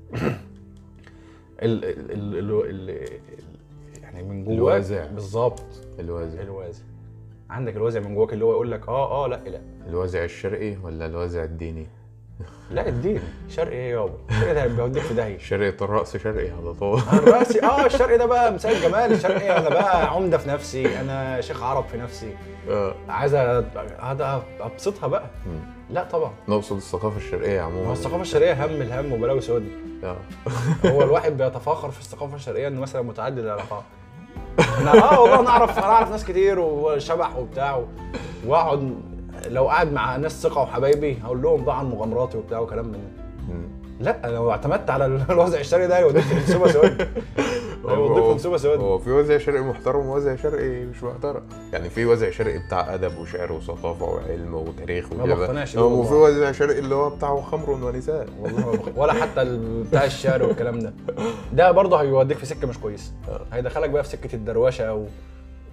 [1.62, 3.08] ال ال ال ال
[4.02, 5.06] يعني من جواك الوازع.
[5.06, 5.62] بالظبط.
[5.98, 6.40] الوازع.
[6.42, 6.82] الوازع.
[7.50, 11.06] عندك الوازع من جواك اللي هو يقول لك آه آه لا لا الوازع الشرقي ولا
[11.06, 11.86] الوازع الديني؟
[12.70, 15.38] لا الدين شرقي إيه يابا الشرقي ده بيوديك في داهية.
[15.38, 17.00] شرقة الرأس شرقي على طول.
[17.12, 19.12] الراسي آه الشرقي ده بقى مثال جمال.
[19.12, 21.00] الشرقي أنا بقى عمدة في نفسي.
[21.00, 22.34] أنا شيخ عرب في نفسي.
[22.70, 22.94] آه.
[23.08, 23.34] عايز
[24.60, 25.24] أبسطها بقى.
[25.46, 25.60] مم.
[25.90, 26.30] لا طبعا.
[26.48, 29.64] نقصد الثقافة الشرقية ما عموما هو الثقافة الشرقية هم الهم وبلاوي سود
[30.04, 30.16] آه.
[30.90, 33.82] هو الواحد بيتفاخر في الثقافة الشرقية إنه مثلا متعدد العلاقات.
[34.80, 37.82] أنا آه والله أنا اعرف أنا أعرف ناس كتير وشبح وبتاع
[38.46, 38.94] وأقعد
[39.46, 43.22] لو قاعد مع ناس ثقة وحبايبي هقول لهم بقى عن مغامراتي وبتاع وكلام من ده.
[44.00, 47.08] لا لو اعتمدت على الوضع الشرقي ده هيوديك في نسوبه سود
[47.88, 51.42] هيوديك في نسوبه سود هو في وازع شرقي محترم ووازع شرقي مش محترم.
[51.72, 56.14] يعني في وازع شرقي بتاع أدب وشعر وثقافة وعلم وتاريخ ما وكده وفي.
[56.14, 58.26] وازع شرقي اللي هو بتاع خمر ونساء.
[58.40, 60.92] والله ولا حتى ال- بتاع الشعر والكلام ده.
[61.52, 63.12] ده برضه هيوديك في سكة مش كويسة.
[63.28, 63.40] آه.
[63.52, 65.04] هيدخلك بقى في سكة الدروشة و...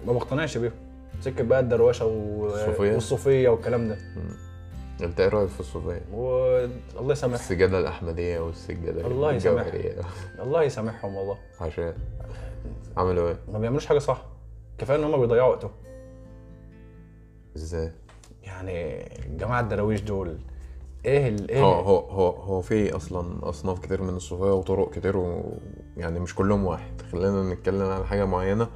[0.06, 0.72] ما بقتنعش بيهم.
[1.20, 2.46] سكة بقى الدروشة و...
[2.46, 3.96] الصوفية؟ والصوفية والكلام ده.
[5.02, 9.30] انت إيه رأيك في الصوفية؟ والله يسامح السجادة الأحمدية والسجادة الله.
[9.30, 9.96] الجوهرية.
[10.42, 11.94] الله يسامحهم والله عشان
[12.96, 14.26] عملوا إيه؟ ما بيعملوش حاجة صح
[14.78, 15.70] كفاية إن هم بيضيعوا وقتهم
[17.56, 17.92] إزاي؟
[18.42, 20.38] يعني الجماعه الدراويش دول
[21.04, 21.50] إيه ال...
[21.50, 25.54] إيه هو هو هو هو في أصلا أصناف كتير من الصوفية وطرق كتير و...
[25.96, 28.68] يعني مش كلهم واحد خلينا نتكلم عن حاجة معينة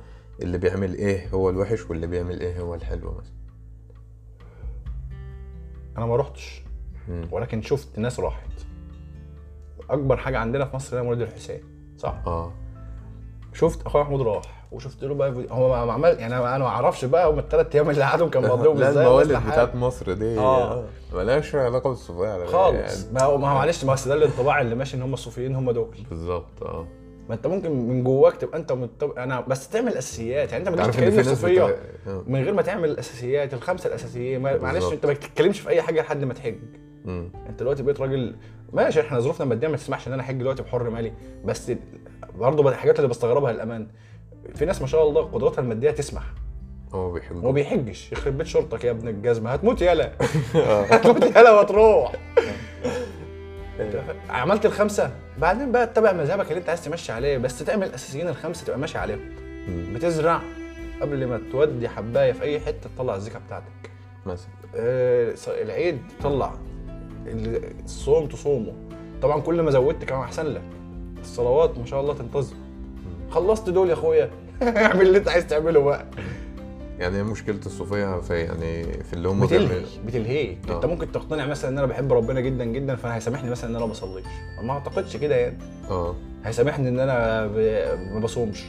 [0.43, 3.35] اللي بيعمل إيه هو الوحش واللي بيعمل إيه هو الحلو مثلا
[5.99, 6.63] أنا ما رحتش.
[7.31, 8.51] ولكن شفت ناس راحت.
[9.91, 11.61] أكبر حاجة عندنا في مصر هي مولد الحسين
[11.99, 12.53] صح؟ آه.
[13.53, 17.05] شفت أخويا محمود راح وشفت له بقى فيديو- هو ما عمل يعني أنا ما أعرفش
[17.05, 18.43] بقى هم الثلاث أيام اللي قعدهم كان
[18.81, 20.85] لا إزاي؟ الموالد بس لحد- بتاعت مصر دي آه.
[21.15, 22.47] ملهاش علاقة بالصوفيه على.
[22.47, 22.77] خالص.
[23.05, 25.55] يعني ما هو ما هو معلش ما أصل ده الانطباع اللي ماشي إن هم الصوفيين
[25.57, 25.97] هم دول.
[26.11, 26.87] بالظبط آه.
[27.29, 29.11] ما انت ممكن من جواك تبقى انت متب...
[29.19, 31.65] أنا بس تعمل أساسيات يعني انت ما ناس صوفية.
[32.07, 32.23] آه.
[32.27, 34.93] من غير ما تعمل الأساسيات الخمسة الأساسيين ما- معلش.
[34.93, 36.57] انت ما تتكلمش في أي حاجة لحد ما تحج
[37.05, 37.29] مم.
[37.49, 38.37] انت دلوقتي بقيت راجل
[38.73, 41.13] ماشي إحنا ظروفنا المادية ما تسمحش إن أنا أحج دلوقتي بحر مالي
[41.45, 41.73] بس
[42.39, 43.87] برضه من الحاجات اللي بستغربها الامان
[44.55, 46.25] في ناس ما شاء الله قدراتها المادية تسمح
[46.95, 50.13] هو بيحبوا وما بيحجش يخرب بيت شرطك يا ابن الجزمة هتموت يالا
[50.93, 52.13] هتموت يالا وتروح
[54.31, 55.11] عملت الخمسة.
[55.39, 58.99] بعدين بقى تتبع مذهبك اللي انت عايز تمشي عليه بس تعمل الأساسيين الخمسة تبقى ماشي
[58.99, 59.21] عليهم.
[59.95, 60.41] بتزرع
[61.01, 63.91] قبل ما تودي حباية في أي حتة تطلع الزكاه بتاعتك.
[64.27, 64.49] مثلا.
[64.77, 66.55] آه، العيد تطلع.
[67.27, 68.73] ال- الصوم تصومه.
[69.23, 70.63] طبعا كل ما زودت كان أحسن لك.
[71.21, 72.57] الصلوات ما شاء الله تنتظم
[73.31, 74.31] خلصت دول يا أخويا.
[74.63, 76.07] اعمل اللي انت عايز تعمله بقى.
[76.99, 80.77] يعني هي مشكلة الصوفية في يعني في اللي هم بتلهي بتلهيك آه.
[80.77, 83.85] انت ممكن تقتنع مثلا ان أنا بحب ربنا جدا جدا فانا هيسامحني مثلا ان أنا
[83.85, 84.25] ما بصليش.
[84.63, 85.59] ما اعتقدش كده يعني.
[85.91, 86.15] آه.
[86.45, 88.65] هيسامحني ان أنا ب- ما بصومش.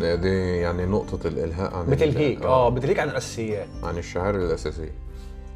[0.00, 2.42] دي يعني نقطة الإلهاء عن بتلهيك.
[2.42, 2.68] آه.
[2.68, 3.68] بتلهيك عن الأساسيات.
[3.82, 4.92] عن الشعائر الأساسية.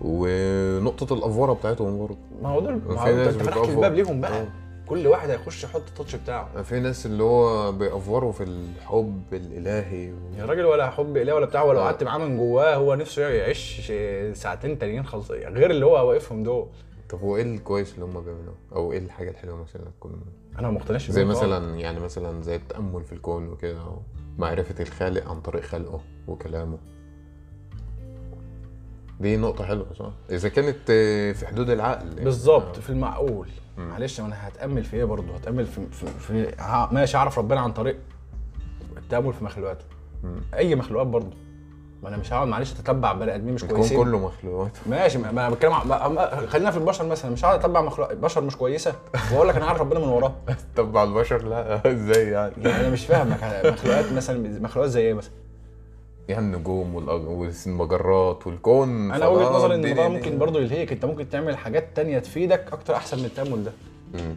[0.01, 2.17] ونقطة الأفورة بتاعتهم برضه.
[2.43, 3.69] ما هو دول ما هو انت فتحت.
[3.69, 4.41] الباب ليهم بقى.
[4.41, 4.47] آه.
[4.87, 10.17] كل واحد هيخش يحط التاتش بتاعه في ناس اللي هو بيأفوروا في الحب الإلهي و...
[10.39, 11.83] يا راجل ولا حب اليه ولا بتاع ولو آه.
[11.83, 13.93] قعدت معاه من جواه هو نفسه يعيش
[14.39, 16.67] ساعتين تانيين خلص غير اللي هو واقفهم دول
[17.11, 20.21] طب هو إيه الكويس اللي هم بيعملوه؟ أو إيه الحاجة الحلوة مثلا تكون
[20.59, 21.39] أنا ما مقتنعش زي خالص.
[21.39, 23.79] مثلا يعني مثلا زي التأمل في الكون وكده
[24.39, 26.79] ومعرفة الخالق عن طريق خلقه وكلامه
[29.21, 30.91] دي نقطة حلوة صح؟ إذا كانت
[31.39, 32.25] في حدود العقل يعني.
[32.25, 32.81] بالظبط آه.
[32.81, 33.49] في المعقول.
[33.79, 36.55] معلش أنا هتأمل في إيه برضه؟ هتأمل في, في, في
[36.95, 37.97] ماشي أعرف ربنا عن طريق
[38.97, 39.85] التأمل في مخلوقاته.
[40.55, 41.37] أي مخلوقات برضه.
[42.03, 43.99] ما أنا مش هقعد معلش أتتبع بني آدمين مش كويسين.
[43.99, 44.71] كله مخلوقات.
[44.87, 45.73] ماشي ما أنا بتكلم
[46.47, 47.31] خلينا في البشر مثلا.
[47.31, 48.95] مش هقعد أتبع مخلوق بشر مش كويسة؟
[49.33, 50.35] واقول لك أنا عارف ربنا من وراه.
[50.77, 51.81] تبع البشر لا.
[51.93, 53.65] إزاي يعني؟ يعني أنا مش فاهمك.
[53.73, 55.33] مخلوقات مثلا مخلوقات زي إيه مثلا؟
[56.29, 59.13] يعني النجوم والمجرات والكون.
[59.13, 60.15] أنا وجهة نظري إن ده دي.
[60.15, 60.93] ممكن برضه يلهيك.
[60.93, 63.73] أنت ممكن تعمل حاجات تانية تفيدك أكتر أحسن من التأمل ده.
[64.15, 64.37] مم.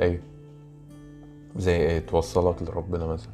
[0.00, 0.20] أيوه.
[1.56, 3.32] زي إيه؟ توصلك لربنا مثلا.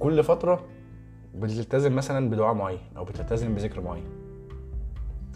[0.00, 0.64] كل فترة
[1.34, 4.04] بتلتزم مثلا بدعاء معين أو بتلتزم بذكر معين.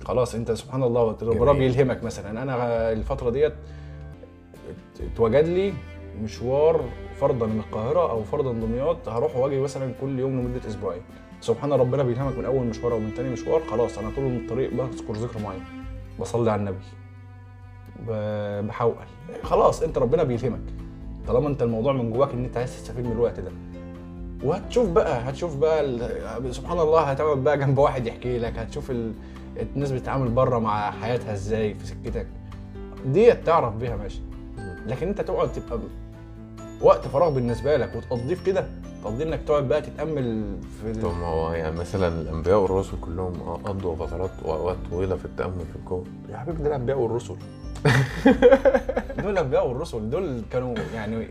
[0.04, 1.52] خلاص أنت سبحان الله ربنا.
[1.52, 2.42] بيلهمك مثلا.
[2.42, 5.72] أنا الفترة ديت ات- اتوجد لي
[6.22, 6.80] مشوار
[7.20, 11.02] فرضا من القاهرة أو فرضا دمياط هروح وأجي مثلا كل يوم لمدة أسبوعين.
[11.40, 15.12] سبحان ربنا بيلهمك من أول مشوار أو من تاني مشوار خلاص أنا طول الطريق بذكر
[15.12, 15.60] ذكر معين
[16.20, 16.76] بصلي على النبي
[18.08, 18.94] ب- بحول
[19.42, 20.60] خلاص أنت ربنا بيلهمك.
[21.28, 23.50] طالما أنت الموضوع من جواك إن أنت عايز تستفيد من الوقت ده.
[24.44, 25.84] وهتشوف بقى هتشوف بقى
[26.52, 29.12] سبحان الله هتقعد بقى جنب واحد يحكي لك هتشوف ال...
[29.74, 32.26] الناس بتتعامل بره مع حياتها إزاي في سكتك.
[33.06, 34.20] ديت تعرف بيها ماشي.
[34.86, 35.78] لكن أنت تقعد تبقى
[36.80, 38.66] وقت فراغ بالنسبة لك وتقضيه في كده؟
[39.02, 41.02] تقضيه إنك تقعد بقى تتأمل في ال...
[41.02, 45.76] طب ما هو يعني مثلا الأنبياء والرسل كلهم قضوا فترات واوقات طويلة في التأمل في
[45.76, 46.04] الكون.
[46.28, 47.36] يا حبيبي دول الأنبياء والرسل.
[49.22, 51.28] دول الأنبياء والرسل دول كانوا يعني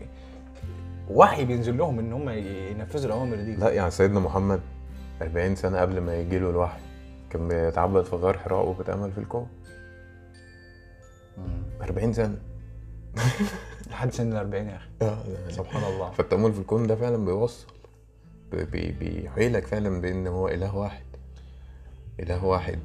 [1.10, 3.56] وحي بينزل لهم إن هم ينفذوا الأوامر دي.
[3.56, 4.60] لا يعني سيدنا محمد
[5.22, 6.80] 40 سنة قبل ما يجي له الوحي
[7.30, 9.46] كان بيتعبد في غار حراء وبيتأمل في الكون.
[11.82, 12.36] 40 سنة.
[13.90, 15.16] لحد سن ال 40 يا أخي.
[15.54, 16.10] سبحان الله.
[16.10, 17.66] فالتامل في الكون ده فعلا بيوصل
[18.52, 21.04] بي- بي- بيحيلك فعلا بإن هو إله واحد.
[22.20, 22.78] إله واحد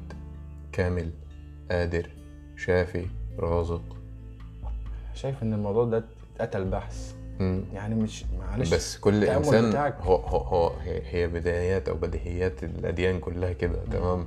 [0.72, 1.10] كامل
[1.70, 2.08] قادر
[2.56, 3.06] شافي
[3.38, 3.82] رازق.
[5.14, 6.04] شايف إن الموضوع ده
[6.36, 7.14] اتقتل بحث.
[7.40, 7.64] مم.
[7.74, 9.76] يعني مش معلش بس كل إنسان.
[10.00, 14.26] هو هو, هو هي, هي بدايات أو بديهيات الأديان كلها كده تمام؟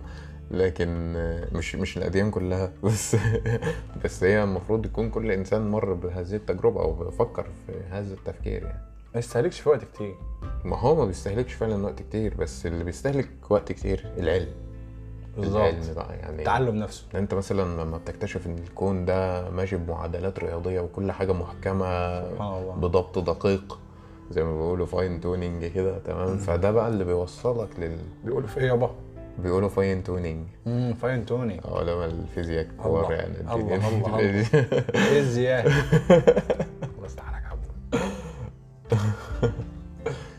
[0.52, 1.14] لكن
[1.54, 2.72] مش مش الأديان كلها.
[2.84, 3.16] بس
[4.04, 8.82] بس هي المفروض يكون كل إنسان مر بهذه التجربة أو بيفكر في هذا التفكير يعني.
[9.14, 10.16] ما يستهلكش في وقت كتير.
[10.66, 14.52] ما هو ما بيستهلكش فعلا وقت كتير بس اللي بيستهلك وقت كتير العلم.
[15.38, 16.44] العلم بقى يعني.
[16.44, 17.06] تعلم نفسه.
[17.16, 22.20] أنت مثلا لما بتكتشف إن الكون ده ماشي بمعادلات رياضية وكل حاجة محكمة
[22.74, 23.80] بضبط دقيق
[24.32, 28.68] زي ما بيقولوا fine tuning كده تمام؟ فده بقى اللي بيوصلك لل بيقولوا في إيه
[28.68, 28.96] يابا؟
[29.40, 37.08] بيقولوا fine tuning امم fine tuning علماء الفيزياء كبار يعني الله، الله، الزياده الله
[37.44, 37.66] يا عبد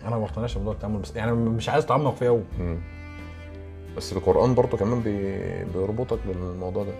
[0.06, 2.42] أنا ما بقتنعش بموضوع التأمل بس يعني مش عايز أتعمق فيه قوي.
[3.96, 5.38] بس القرآن برضو كمان بي...
[5.64, 6.92] بيربطك بالموضوع ده.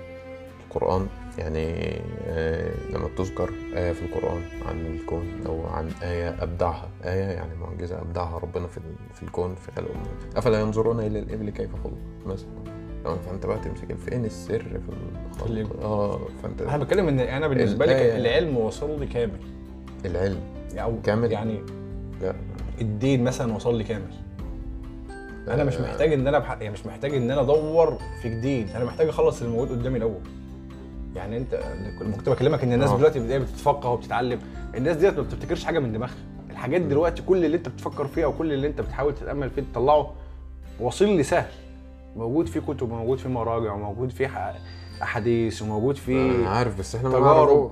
[0.66, 1.06] القرآن
[1.38, 7.54] يعني آه لما بتذكر آية في القرآن عن الكون أو عن آية أبدعها آية يعني
[7.60, 9.94] معجزة أبدعها ربنا في, ال- في الكون في خلقه
[10.36, 12.48] أفلا ينظرون إلى الإبل كيف خلقت مثلا.
[13.26, 14.80] فأنت بقى تمسك فين السر في
[15.42, 15.80] الخلق.
[15.82, 19.40] آه فأنت أنا بتكلم إن أنا بالنسبة لي العلم وصل لي كامل.
[20.04, 20.40] العلم
[20.74, 21.60] أو كامل؟ يعني
[22.22, 22.34] لا.
[22.80, 24.10] الدين مثلا وصل لي كامل.
[25.48, 25.82] أنا مش آه.
[25.82, 26.50] محتاج إن أنا بح...
[26.50, 30.20] يعني مش محتاج إن أنا أدور في جديد أنا محتاج أخلص اللي موجود قدامي الأول.
[31.16, 31.60] يعني انت
[32.16, 32.96] كنت بكلمك ان الناس آه.
[32.96, 34.38] دلوقتي بدأت بتتفقه وبتتعلم.
[34.74, 36.14] الناس ديت ما بتفتكرش حاجة من دماغها.
[36.50, 40.12] الحاجات دلوقتي كل اللي انت بتفكر فيها وكل اللي انت بتحاول تتأمل فيه تطلعه
[40.80, 41.50] واصل لي سهل
[42.16, 44.54] موجود فيه كتب وموجود فيه مراجع وموجود فيه
[45.02, 47.70] أحاديث وموجود فيه أنا عارف بس إحنا ما تجارب.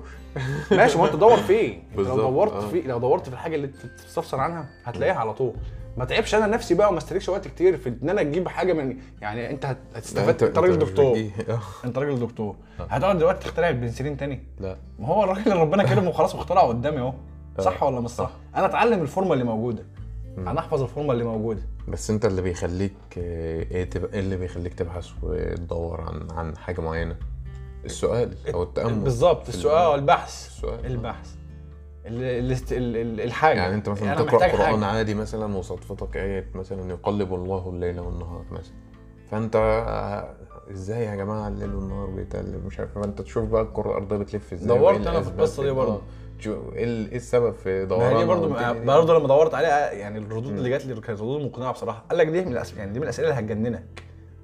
[0.71, 1.79] ماشي ما أنت دور فيه.
[1.99, 2.69] انت لو دورت آه.
[2.69, 5.53] في لو دورت في الحاجة اللي انت بتستفسر عنها هتلاقيها على طول.
[5.97, 8.97] ما تعبش أنا نفسي بقى وما استهلكش وقت كتير في ان أنا أجيب حاجة من
[9.21, 11.31] يعني انت هتستفاد انت راجل دكتور.
[11.85, 12.57] انت راجل دكتور.
[12.91, 14.77] هتقعد دلوقتي تخترع البنسلين تاني؟ لا.
[14.99, 17.15] ما هو الراجل اللي ربنا كرمه وخلاص واخترعه قدامي اهو.
[17.59, 19.85] صح ولا مش صح؟ أنا اتعلم الفورمة اللي موجودة.
[20.39, 21.63] أنا احفظ الفورمة اللي موجودة.
[21.89, 27.17] بس انت اللي بيخليك إيه تبقى إيه اللي بيخليك تبحث وتدور عن عن حاجة معينة؟
[27.85, 28.95] السؤال أو التأمل.
[28.95, 30.47] بالظبط السؤال البحث.
[30.47, 30.87] السؤال.
[30.87, 31.35] البحث.
[32.07, 33.59] الحاجة.
[33.59, 34.85] يعني أنت مثلا أنا تقرا قرآن حاجة.
[34.87, 38.75] عادي مثلا وصدفتك إيه مثلا يقلب الله الليل والنهار مثلا.
[39.31, 39.57] فأنت
[40.71, 42.95] إزاي يا جماعة الليل والنهار بيتقلب؟ مش عارف.
[42.95, 46.01] فأنت تشوف بقى الكره الارضيه بتلف إزاي؟ دورت أنا في القصة دي برضه.
[46.39, 48.73] تشوف إيه ال- إيه السبب في دوران هي دي برضه.
[48.85, 52.05] برضه لما دورت عليها يعني الردود اللي جات لي كانت ردود مقنعة بصراحة.
[52.11, 53.85] قال لك دي من الأسئلة يعني دي من الأسئلة اللي هتجننك.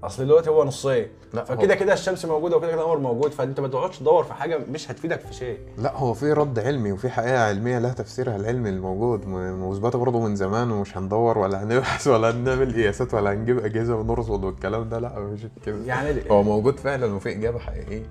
[0.05, 1.07] أصل دلوقتي هو نصين.
[1.46, 4.90] فكده كده الشمس موجودة وكده كده القمر موجود فأنت ما تقعدش تدور في حاجة مش
[4.90, 5.59] هتفيدك في شيء.
[5.78, 10.20] لا هو في رد علمي وفي حقيقة علمية لها تفسيرها العلمي الموجود م- مثبتة برضه
[10.20, 14.98] من زمان ومش هندور ولا هنبحث ولا هنعمل قياسات ولا هنجيب أجهزة ونرصد والكلام ده
[14.98, 15.76] لا مش كده.
[15.86, 18.03] يعني هو موجود فعلا وفي إجابة حقيقية.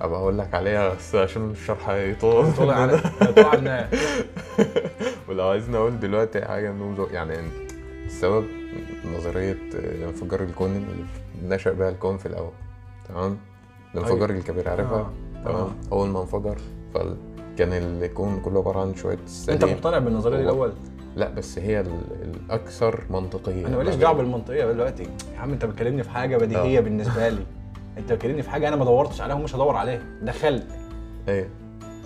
[0.00, 2.52] أبقى أقول لك عليها بس عشان الشرح هيطول.
[2.54, 3.00] طلع على
[5.28, 7.34] ولو عايزني أقول دلوقتي حاجة إنه يعني
[8.06, 8.44] السبب
[9.16, 9.58] نظرية
[10.04, 11.04] انفجار الكون اللي
[11.54, 12.50] نشأ بها الكون في الأول.
[13.08, 13.38] تمام؟
[13.94, 15.10] الانفجار الكبير عارفها؟ آه.
[15.44, 15.56] تمام.
[15.56, 15.70] آه.
[15.92, 16.56] أول ما انفجر
[16.94, 20.72] فكان الكون كله عبارة عن شوية أنت سليم مقتنع بالنظرية دي الأول؟
[21.16, 23.66] لا بس هي ال- الأكثر منطقية.
[23.66, 25.02] أنا ماليش بين- بالمنطقية دلوقتي.
[25.34, 27.42] يا عم أنت بتكلمني في حاجة بديهية بالنسبة لي.
[27.98, 30.00] أنت بتكلمني في حاجة أنا ما دورتش عليها ومش هدور عليها.
[30.22, 30.62] ده خلق.
[31.28, 31.48] إيه؟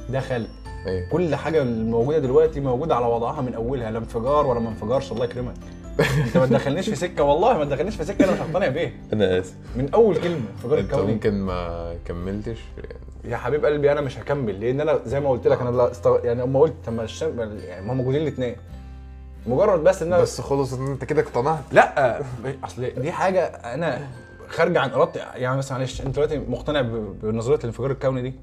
[0.08, 0.48] ده خلق.
[0.86, 3.90] إيه؟ كل حاجة الموجودة دلوقتي موجودة على وضعها من أولها.
[3.90, 5.54] لا انفجار ولا ما انفجارش الله يكرمك.
[6.26, 8.90] انت ما تدخلنيش في سكة والله ما تدخلنيش في سكة أنا مش هقتنع بيها.
[9.12, 9.54] أنا آسف.
[9.76, 14.18] من أول كلمة انفجار أنت الكوني ممكن ما كملتش؟ يعني يا حبيب قلبي أنا مش
[14.18, 16.24] هكمل لأن أنا زي ما قلت لك أنا لا استغ...
[16.24, 17.40] يعني أما قلت طب ما الشم...
[17.40, 18.56] يعني ما هم موجودين الاثنين
[19.46, 21.60] مجرد بس إن أنا بس خلص إن أنت كده اقتنعت.
[21.72, 22.22] لا
[22.64, 24.08] أصل دي حاجة أنا
[24.48, 25.18] خارجه عن إرادتي.
[25.34, 26.80] يعني مثلا معلش أنت دلوقتي مقتنع
[27.22, 28.34] بنظرية الانفجار الكوني دي؟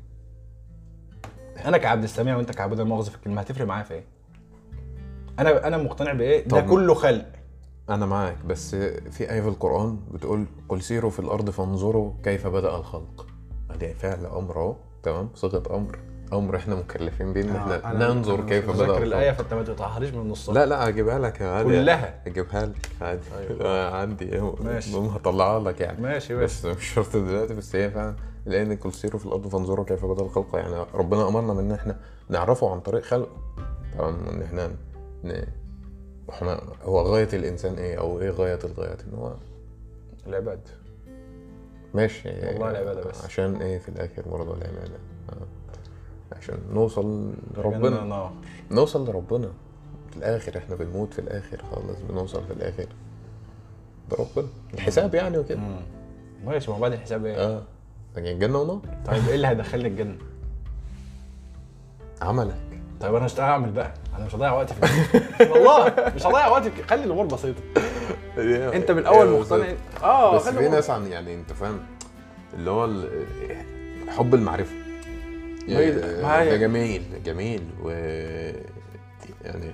[1.65, 4.03] أنا كعبد السميع وأنت كعبد المؤاخذه في الكلمة هتفرق معايا في إيه؟
[5.39, 7.25] أنا أنا مقتنع بإيه؟ ده كله خلق.
[7.89, 8.75] أنا معاك بس
[9.11, 13.27] في آية في القرآن بتقول قل سيروا في الأرض فانظروا كيف بدأ الخلق.
[13.71, 15.99] ادي فعل أمر أهو تمام؟ صيغة أمر
[16.33, 19.31] أمر إحنا مكلفين بيه إن إحنا أنا- ننظر أنا كيف الايه الخلق.
[19.31, 21.69] فأنت ما تقطعهاليش من نصها لا لا هجيبها لك عادي.
[21.69, 22.21] كلها.
[22.27, 23.21] هجيبها لك عادي.
[23.39, 23.61] أيوة.
[23.65, 24.97] آه، عندي اهو ماشي.
[24.97, 26.01] هطلعها لك يعني.
[26.01, 26.45] ماشي ماشي.
[26.45, 28.15] بس مش شرط دلوقتي بس هي فعلا
[28.45, 30.55] لأن كل سيروا في الأرض فانظروا كيف بدأ الخلق.
[30.55, 33.37] يعني ربنا أمرنا من ان إحنا نعرفه عن طريق خلقه.
[33.97, 34.71] تمام إن إحنا.
[36.29, 39.33] إحنا هو غاية الإنسان إيه؟ أو إيه غاية الغايات؟ إن هو
[40.27, 40.59] العباد.
[41.93, 42.29] ماشي.
[42.29, 43.25] والله العبادة بس.
[43.25, 44.95] عشان إيه في الآخر برضه العباده
[45.29, 46.35] آه.
[46.37, 48.31] عشان نوصل لربنا.
[48.71, 49.51] نوصل لربنا.
[50.11, 52.85] في الآخر إحنا بنموت في الآخر خالص بنوصل في الآخر
[54.11, 54.47] بربنا.
[54.73, 55.59] الحساب يعني وكده.
[56.45, 57.63] ماشي ما بعد الحساب إيه؟ آه.
[58.15, 60.17] لكن جنه ونار طيب إيه اللي هيدخلني الجنة؟
[62.21, 62.57] عملك.
[63.01, 63.93] طيب أنا هشتغل اعمل بقى.
[64.17, 64.81] أنا مش هضيع وقتي في
[65.51, 67.61] والله مش هضيع وقتي في خلي الأمور بسيطة.
[68.73, 69.65] أنت من الأول مقتنع.
[70.03, 71.79] آه بس في ناس عن يعني أنت فاهم
[72.53, 72.89] اللي هو
[74.17, 74.75] حب المعرفة.
[75.67, 77.61] يعني ده جميل جميل.
[77.83, 77.89] و
[79.45, 79.71] يعني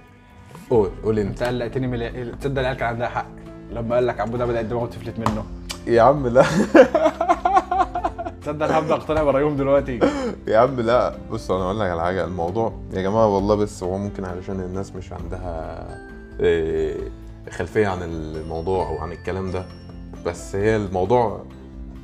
[0.69, 1.43] قول قول أنت.
[1.43, 3.27] قلقتني من تصدق العيال كان عندها حق.
[3.71, 5.45] لما قال لك عبود بدات دماغه تفلت منه.
[5.87, 6.43] يا عم لا.
[8.43, 9.99] تصدق أنا هبدا اقتنع برايهم دلوقتي.
[10.47, 13.97] يا عم لا بص أنا أقول لك على حاجة الموضوع يا جماعة والله بس هو
[13.97, 15.87] ممكن علشان الناس مش عندها
[16.39, 16.97] إيه،
[17.51, 19.65] خلفية عن الموضوع أو عن الكلام ده
[20.25, 21.43] بس هي الموضوع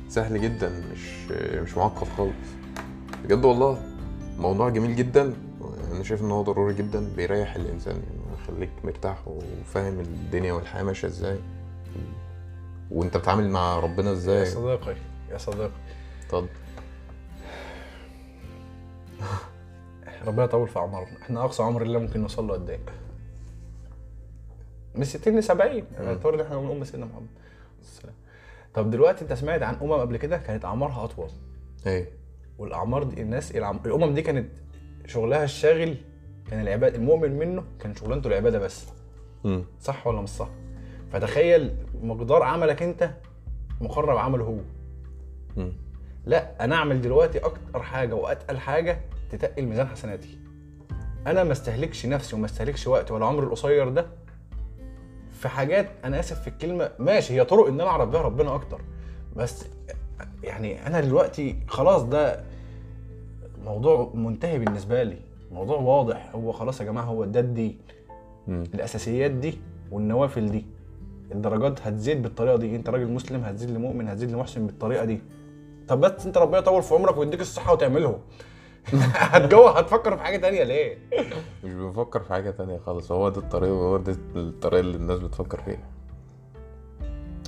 [0.08, 1.30] سهل جدا مش
[1.62, 2.32] مش معقد خالص.
[3.24, 3.78] بجد والله
[4.38, 5.34] موضوع جميل جدا
[5.92, 11.08] أنا شايف إن هو ضروري جدا بيريح الإنسان يعني يخليك مرتاح وفاهم الدنيا والحياة ماشية
[11.08, 11.38] إزاي.
[12.90, 14.94] وأنت بتتعامل مع ربنا يا إزاي صديقي
[15.30, 15.70] يا صديقي.
[16.30, 16.46] طب.
[20.26, 22.78] ربنا يطول في اعمارنا إحنا أقصى عمر الله ممكن نوصل له قد إيه؟
[24.94, 27.26] من 60 ل 70 اعتبر إن إحنا من ام سيدنا محمد.
[27.80, 28.14] السلام.
[28.74, 31.28] طب دلوقتي أنت سمعت عن أمم قبل كده كانت أعمارها أطول.
[31.86, 32.08] إيه؟
[32.58, 33.80] والأعمار دي الناس العم...
[33.86, 34.48] الأمم دي كانت
[35.06, 35.96] شغلها الشاغل
[36.50, 38.86] كان العباد المؤمن منه كان شغلانته العبادة بس.
[39.44, 40.48] امم صح ولا مش صح؟
[41.12, 43.10] فتخيل مقدار عملك أنت
[43.80, 44.58] مقرب عمله هو.
[45.56, 45.72] امم
[46.26, 49.00] لا أنا أعمل دلوقتي أكتر حاجة وأتقل حاجة
[49.30, 50.38] تتقل ميزان حسناتي.
[51.26, 54.06] أنا ما استهلكش نفسي وما استهلكش وقتي ولا عمري القصير ده
[55.30, 58.80] في حاجات أنا آسف في الكلمة ماشي هي طرق إن أنا أعرف بيها ربنا أكتر.
[59.36, 59.64] بس
[60.44, 62.44] يعني أنا دلوقتي خلاص ده
[63.64, 65.18] موضوع منتهي بالنسبة لي.
[65.52, 67.78] موضوع واضح هو خلاص يا جماعة هو ده الدين
[68.48, 69.58] الأساسيات دي
[69.90, 70.66] والنوافل دي.
[71.32, 72.76] الدرجات هتزيد بالطريقة دي.
[72.76, 75.20] أنت راجل مسلم هتزيد لمؤمن هتزيد لمحسن بالطريقة دي.
[75.90, 78.18] طب بس انت ربنا يطول في عمرك ويديك الصحة وتعمله
[79.14, 80.98] هتجو هتفكر في حاجة تانية ليه
[81.64, 85.60] مش بفكر في حاجة تانية خالص هو ده الطريق وهو ده الطريق اللي الناس بتفكر
[85.60, 85.84] فيه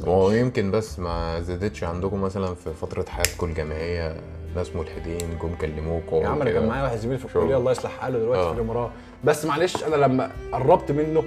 [0.06, 4.16] وهو يمكن بس ما زادتش عندكم مثلا في فترة حياتكم الجامعية
[4.56, 6.50] ناس ملحدين جم كلموكوا يا عم أنا.
[6.50, 7.24] كان معايا واحد زميل في.
[7.24, 8.52] الكلية الله يصلح حاله دلوقتي آه.
[8.52, 8.90] في الإمارات
[9.24, 11.24] بس معلش أنا لما قربت منه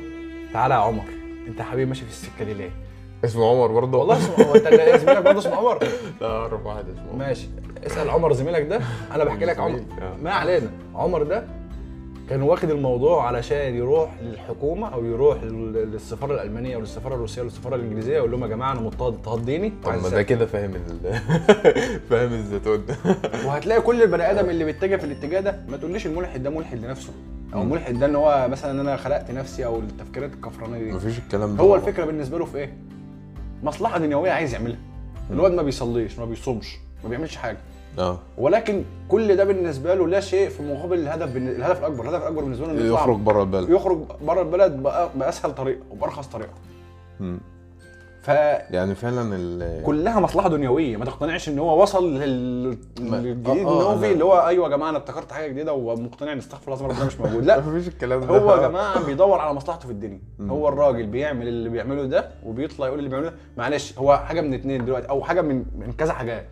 [0.54, 1.04] تعالى يا عمر
[1.48, 2.85] أنت حبيبي ماشي في السكة دي ليه؟
[3.26, 4.68] اسمه عمر برضه والله اسمه هو انت
[5.02, 5.80] زميلك برضه اسمه عمر
[6.22, 7.20] لا اعرف واحد اسمه عمر.
[7.20, 7.48] ماشي
[7.86, 8.80] اسأل عمر زميلك ده
[9.16, 10.16] أنا بحكي لك عمر آه.
[10.24, 11.44] ما علينا عمر ده
[12.30, 17.46] كان واخد الموضوع علشان يروح للحكومة أو يروح لل- للسفارة الألمانية أو للسفاره الروسية أو
[17.46, 20.22] للسفاره الإنجليزية يقول لهم يا جماعة أنا مضطهد اضطهاد ديني طب ما ده.
[20.22, 21.14] كده فاهم ال...
[22.10, 22.96] فاهم الزيتون ده
[23.48, 27.14] وهتلاقي كل البني آدم اللي بيتجه في الاتجاه ده ما تقوليش الملحد ده ملحد لنفسه
[27.54, 27.64] أو.
[27.64, 31.56] ملحد ده إن هو مثلا ان أنا خلقت نفسي أو التفكيرات الكفرانية دي مفيش الكلام
[31.56, 31.76] ده هو.
[31.76, 32.74] الفكرة بالنسبة له في إيه؟
[33.64, 34.78] مصلحة دنيوية عايز يعملها.
[35.32, 37.58] الواد ما بيصليش ما بيصومش ما بيعملش حاجة.
[38.00, 38.20] آه.
[38.38, 42.04] ولكن كل ده بالنسبة له لا شيء في مقابل الهدف الهدف الأكبر.
[42.04, 43.70] الهدف الأكبر بالنسبة له إنه يخرج بره البلد.
[43.70, 46.54] يخرج بره البلد بأ- بأسهل طريقه وبأرخص طريقة.
[47.20, 47.40] مم.
[48.26, 49.82] فكلها يعني فعلا ال...
[50.22, 50.98] مصلحة دنيوية.
[50.98, 54.90] ما تقتنعش إن هو وصل لل- للجديد آه، إن آه، اللي هو أيوه يا جماعة
[54.90, 57.46] أنا ابتكرت حاجة جديدة ومقتنع إن استغفر الله ربنا مش موجود.
[57.46, 57.60] لا.
[57.70, 58.28] مفيش الكلام ده.
[58.28, 60.20] هو يا جماعة بيدور على مصلحته في الدنيا.
[60.42, 63.36] هو الراجل بيعمل اللي بيعمله ده وبيطلع يقول اللي بيعمله ده.
[63.58, 66.46] معلش هو حاجة من اتنين دلوقتي أو حاجة من من كذا حاجات.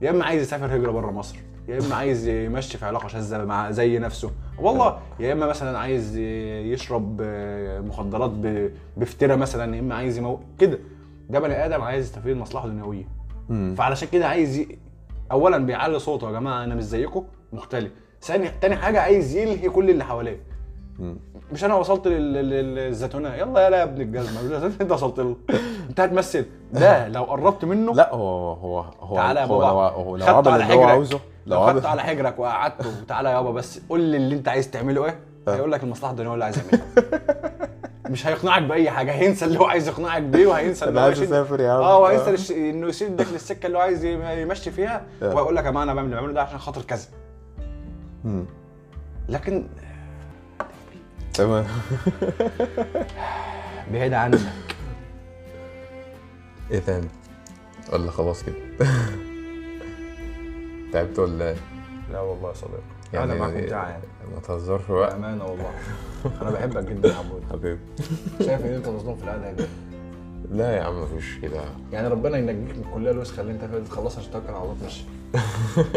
[0.00, 1.36] يا إما عايز يسافر هجرة بره مصر
[1.68, 4.30] يا إما عايز يمشي في علاقة شاذة مع زي نفسه.
[4.58, 7.22] والله يا إما مثلا عايز يشرب
[7.86, 8.30] مخدرات
[8.96, 10.78] بفتره مثلا يا إما عايز يمو كده.
[11.30, 13.08] ده بني آدم عايز يستفيد مصلحه دنيويه.
[13.76, 14.78] فعلشان كده عايز ي...
[15.32, 17.92] اولا بيعلي صوته يا جماعة أنا مش زيكم مختلف.
[18.22, 20.40] ثاني تاني حاجة عايز يلهي كل اللي حواليه.
[21.52, 24.66] مش أنا وصلت لل- لل- للزيتونه يلا يلا يا ابن الجزمة.
[24.80, 25.36] أنت وصلت له.
[25.90, 26.46] أنت هتمثل.
[26.72, 29.70] ده لو قربت منه لا هو هو هو تعالى يا هو بابا.
[29.70, 30.90] لو هو لو عمل على اللي هو حجرك.
[30.90, 32.90] عاوزه لو خدته عمل على حجرك وقعدته.
[33.08, 35.18] تعالى يابا بس قول لي اللي أنت عايز تعمله إيه.
[35.48, 36.86] هيقول لك المصلحة الدنيا هو اللي عايز يعملها.
[38.10, 41.18] مش هيقنعك بأي حاجة هينسى اللي هو عايز يقنعك بيه وهينسى اللي أنا هو عايز
[41.22, 41.80] يشد- اسافر يا عم.
[41.82, 45.34] آه وهينسى الش- إنه يشدك للسكه اللي هو عايز يم- يمشي فيها آه.
[45.34, 47.06] وهيقول لك يا جماعة أنا بعمل اللي بعمله ده عشان خاطر كذا.
[49.28, 49.66] لكن
[51.34, 51.66] تمام.
[53.92, 54.40] بعيد عنك.
[56.70, 57.08] إيه تاني؟
[57.92, 58.54] ولا خلاص كده.
[60.92, 61.56] تعبت ولا إيه؟
[62.12, 62.95] لا والله يا صديقي.
[63.14, 64.02] أنا معاك ممتعه يعني
[64.34, 65.70] ما تهزرش بقى بأمانة والله.
[66.42, 67.42] أنا بحبك جدا يا عبود.
[67.52, 67.80] حبيبي.
[68.40, 69.64] شايف إن أنت مظلوم في القعده دي
[70.50, 71.60] لا يا عم مفيش كده
[71.92, 74.76] يعني ربنا ينجيك من الكلية الوسخه اللي أنت فيها دي تخلصها عشان توكل على الله
[74.82, 75.04] تمشي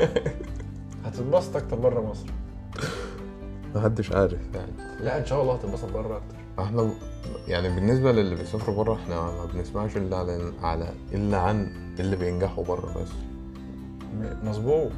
[1.05, 2.25] هتتبسط أكتر بره مصر.
[3.75, 4.71] محدش عارف يعني.
[4.99, 6.63] لا إن شاء الله هتتبسط بره أكتر.
[6.63, 6.89] إحنا
[7.47, 12.63] يعني بالنسبة للي بيسافروا بره إحنا ما بنسمعش إلا على على إلا عن اللي بينجحوا
[12.63, 13.09] بره بس.
[14.43, 14.91] مظبوط.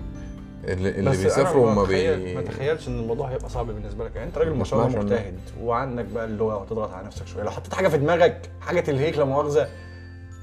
[0.63, 4.15] اللي, اللي بيسافروا أنا ما ما بي ما تخيلش إن الموضوع هيبقى صعب بالنسبة لك.
[4.15, 7.43] يعني أنت راجل ما شاء الله مجتهد وعندك بقى اللغة وتضغط على نفسك شوية.
[7.43, 9.67] لو حطيت حاجة في دماغك حاجة تلهيك لا مؤاخذة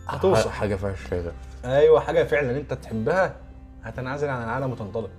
[0.08, 0.50] هتوصل.
[0.50, 1.32] حاجة فيها شغف
[1.64, 3.36] أيوه حاجة فعلا أنت تحبها
[3.82, 5.10] هتنعزل عن العالم وتنطلق.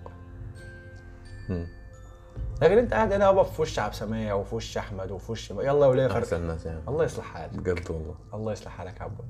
[2.61, 5.63] لكن أنت قاعد هنا يابا في وش عبد سمية وفي وش أحمد وفي وش يلا
[5.65, 6.79] يا وليه فرق أحسن ناس يعني.
[6.87, 7.53] الله يصلح حالك.
[7.53, 8.15] بجد والله.
[8.33, 9.25] الله يصلح حالك يا عبود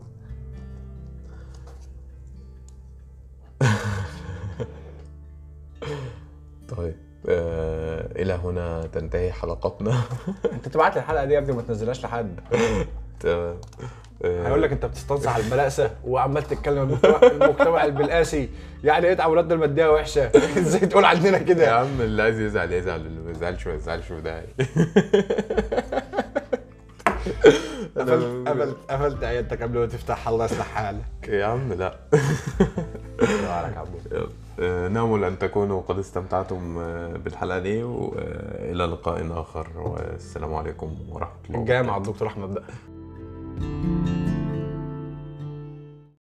[6.78, 6.96] طيب
[7.30, 10.02] آه إلى هنا تنتهي حلقتنا.
[10.54, 12.40] انت تبعت لي الحلقة دي قبل ما تنزلهاش لحد.
[13.20, 13.58] تمام.
[14.26, 18.50] آه، هيقول لك انت بتستنصح على البلاسه وعمال تتكلم المجتمع, المجتمع البلاسي
[18.84, 23.00] يعني إيه تعاملاتنا المادية وحشة؟ إزاي تقول عندنا يا كده عم اللي عايز يزعل يزعل
[23.00, 24.44] اللي ما يزعلش ما يزعلش وده
[27.98, 31.28] قفلت قفلت قفلت عيادتك قبل ما تفتح الله يصلح حالك.
[31.28, 31.96] يا عم لا.
[33.48, 34.30] عليك يا يلا.
[34.60, 40.92] آه، نامل أن تكونوا قد استمتعتم آه، بالحلقة دي وإلى آه، لقاء آخر والسلام عليكم
[41.10, 42.64] ورحمة الله جامع الدكتور أحمد ده.